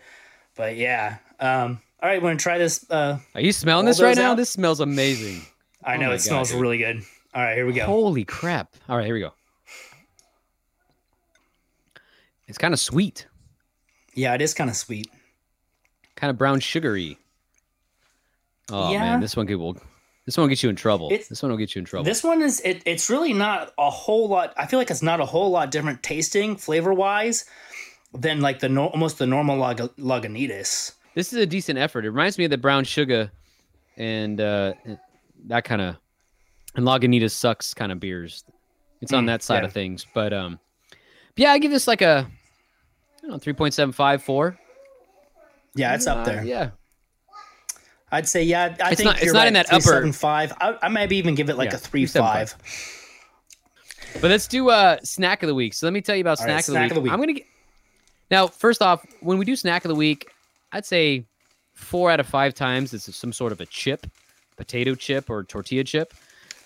[0.56, 2.90] But yeah, um, all right, want to try this?
[2.90, 4.32] Uh, Are you smelling this right now?
[4.32, 4.38] out?
[4.38, 5.42] This smells amazing.
[5.84, 6.62] I Oh know my it smells God, dude.
[6.62, 7.04] really good.
[7.36, 7.86] All right, here we go.
[7.86, 8.76] Holy crap.
[8.88, 9.34] All right, here we go.
[12.48, 13.28] It's kind of sweet,
[14.14, 15.08] Yeah, it is kind of sweet.
[16.16, 17.18] kind of brown sugary.
[18.70, 19.00] Oh Yeah.
[19.00, 19.78] man, this one could will
[20.26, 21.08] this one will get you in trouble.
[21.12, 22.06] It's- this one will get you in trouble.
[22.06, 24.54] This one is it, it's really not a whole lot.
[24.58, 27.46] I feel like it's not a whole lot different tasting flavor wise
[28.14, 30.94] than like the no, almost the normal Lag- Lagunitas.
[31.16, 32.06] This is a decent effort.
[32.06, 33.32] It reminds me of the brown sugar
[33.98, 34.74] and uh,
[35.48, 35.98] that kind of
[36.76, 38.44] and Lagunitas sucks kind of beers.
[39.02, 39.66] It's on Mm, that side yeah.
[39.68, 40.60] of things, but um,
[41.36, 42.26] yeah, I give this like a
[43.18, 44.58] I don't know three point seven five four.
[45.76, 46.44] Yeah, it's up Uh, there.
[46.46, 46.70] yeah,
[48.14, 48.76] I'd say yeah.
[48.82, 50.54] I It's think not- it's you're not right, in that three, upper- seven, five.
[50.62, 52.14] I, I maybe even give it like Yeah, a three 3.75.
[52.20, 52.56] five.
[54.22, 55.74] but let's do uh snack of the week.
[55.74, 56.92] So let me tell you about All snack, right, of, the snack week.
[56.92, 57.12] of the week.
[57.14, 57.46] I'm gonna get
[58.32, 58.48] now.
[58.48, 60.30] First off, when we do snack of the week,
[60.72, 61.26] I'd say
[61.74, 64.06] four out of five times it's some sort of a chip,
[64.58, 66.14] potato chip or tortilla chip.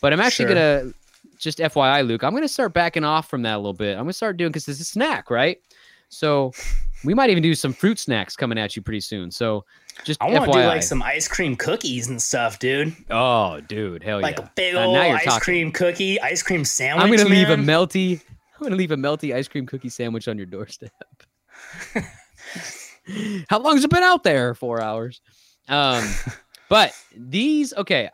[0.01, 0.55] But I'm actually Sure.
[0.81, 0.93] gonna
[1.39, 2.23] just FYI, Luke.
[2.23, 3.93] I'm gonna start backing off from that a little bit.
[3.93, 5.59] I'm gonna start doing because it's a snack, right?
[6.09, 6.51] So
[7.03, 9.31] we might even do some fruit snacks coming at you pretty soon.
[9.31, 9.65] So
[10.03, 12.95] just I want to do like some ice cream cookies and stuff, dude.
[13.09, 14.41] oh, dude, hell Like yeah!
[14.41, 15.39] Like a big old ice talking.
[15.41, 17.03] cream cookie, ice cream sandwich.
[17.03, 18.21] I'm gonna leave a melty.
[18.57, 20.91] I'm gonna leave a melty ice cream cookie sandwich on your doorstep.
[23.49, 24.53] How long has it been out there?
[24.53, 25.21] Four hours.
[25.67, 26.07] Um,
[26.69, 28.09] but these okay,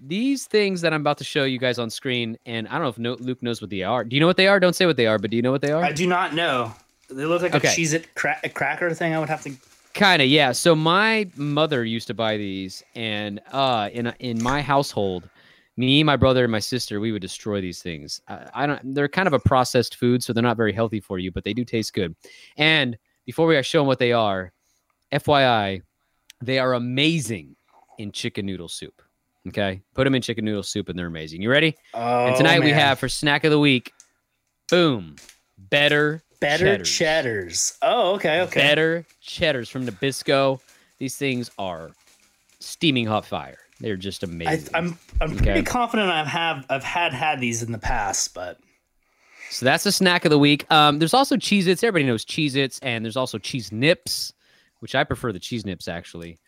[0.00, 2.88] these things that I'm about to show you guys on screen, and I don't know
[2.88, 4.04] if no, Luke knows what they are.
[4.04, 4.60] Do you know what they are?
[4.60, 5.82] Don't say what they are, but do you know what they are?
[5.82, 6.72] I do not know.
[7.08, 7.68] They look like Okay.
[7.68, 9.14] a cheese it cra- cracker thing.
[9.14, 9.52] I would have to.
[9.94, 10.52] Kind of, yeah.
[10.52, 15.28] So my mother used to buy these, and uh, in in my household,
[15.76, 18.20] me, my brother, and my sister, we would destroy these things.
[18.28, 18.94] I, I don't.
[18.94, 21.54] They're kind of a processed food, so they're not very healthy for you, but they
[21.54, 22.14] do taste good.
[22.56, 24.52] And before we show them what they are,
[25.12, 25.82] FYI,
[26.42, 27.56] they are amazing
[27.98, 29.02] in chicken noodle soup.
[29.48, 31.40] Okay, put them in chicken noodle soup, and they're amazing.
[31.40, 31.74] You ready?
[31.94, 33.92] Oh, and tonight we have for snack of the week,
[34.68, 35.16] boom,
[35.56, 36.90] better better cheddars.
[36.90, 37.78] cheddars.
[37.82, 38.60] Oh, okay, okay.
[38.60, 40.60] better cheddars from Nabisco.
[40.98, 41.90] These things are
[42.60, 43.58] steaming hot fire.
[43.80, 44.74] They're just I, amazing.
[44.74, 45.44] I'm I'm Okay.
[45.44, 48.58] pretty confident I've have I've had had these in the past, but
[49.50, 50.70] so that's the snack of the week.
[50.70, 51.82] Um, there's also Cheez Its.
[51.82, 52.78] Everybody knows Cheez Its.
[52.80, 54.32] And there's also Cheese Nips,
[54.80, 56.38] which I prefer the Cheese Nips actually.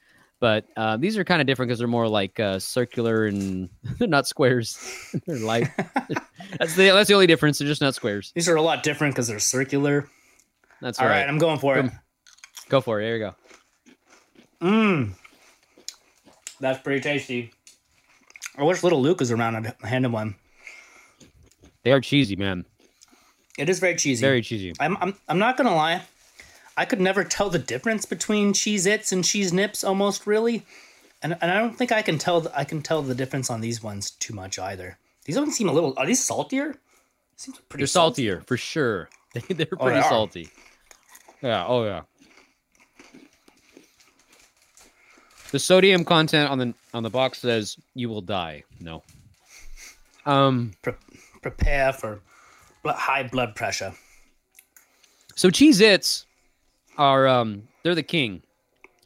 [0.41, 3.69] But uh, these are kind of different because they're more like uh, circular and
[3.99, 4.79] they're not squares.
[5.27, 5.69] they're light.
[6.59, 7.59] that's the that's the only difference.
[7.59, 8.33] They're just not squares.
[8.35, 10.09] these are a lot different because they're circular.
[10.81, 11.21] That's All right.
[11.21, 11.91] right, I'm going for it.
[12.71, 13.05] Go for it.
[13.05, 13.35] There you go.
[14.63, 15.13] Mmm,
[16.59, 17.53] that's pretty tasty.
[18.57, 20.37] I wish little Luke was around and hand him one.
[21.83, 22.65] They are cheesy, man.
[23.59, 24.23] It is very cheesy.
[24.23, 24.73] Very cheesy.
[24.81, 26.03] I'm, I'm I'm not gonna lie.
[26.81, 30.65] I could never tell the difference between Cheez Its and Cheese Nips almost really.
[31.23, 33.83] And, and I don't think I can tell I can tell the difference on these
[33.83, 34.97] ones too much either.
[35.27, 36.75] These ones seem a little are these saltier?
[37.37, 38.27] Seems pretty They're salty.
[38.29, 39.11] saltier for sure.
[39.35, 40.49] They, they're Oh, pretty they salty.
[41.43, 41.67] Yeah.
[41.67, 42.01] Oh yeah.
[45.53, 48.65] The sodium content on the on the box says you will die.
[48.81, 49.03] No.
[50.25, 50.73] Um.
[50.81, 50.95] Pre-
[51.43, 52.23] prepare for
[52.87, 53.93] high blood pressure.
[55.35, 56.27] So Cheez Its
[57.01, 58.43] are um they're the king.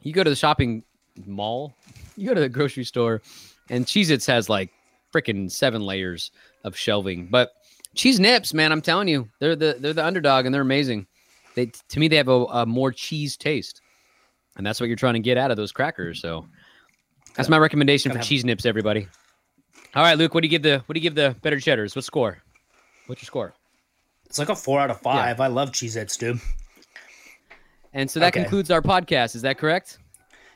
[0.01, 0.83] You go to the shopping
[1.25, 1.73] mall,
[2.15, 3.21] you go to the grocery store,
[3.69, 4.69] and Cheez Its has like
[5.13, 6.29] freaking seven layers
[6.63, 7.27] of shelving.
[7.31, 7.53] But
[7.95, 11.07] Cheese Nips, man, I'm telling you, they're the they're the underdog and they're amazing.
[11.55, 13.81] They to me they have a, a more cheese taste.
[14.57, 16.21] And that's what you're trying to get out of those crackers.
[16.21, 16.45] So
[17.35, 19.07] that's my recommendation for cheese nips, everybody.
[19.95, 21.95] All right, Luke, what do you give the what do you give the better cheddars?
[21.95, 22.41] What score?
[23.07, 23.53] What's your score?
[24.25, 25.39] It's like a four out of five.
[25.39, 26.39] I love Cheez Its, dude.
[27.95, 28.41] And so that Okay.
[28.41, 29.35] concludes our podcast.
[29.35, 29.97] Is that correct?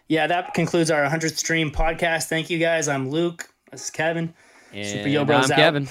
[0.10, 2.26] Yeah, that concludes our 100th stream podcast.
[2.26, 2.88] Thank you guys.
[2.88, 3.48] I'm Luke.
[3.72, 4.34] This is Kevin.
[4.74, 5.58] And Super Yo Bros I'm out.
[5.58, 5.88] Kevin.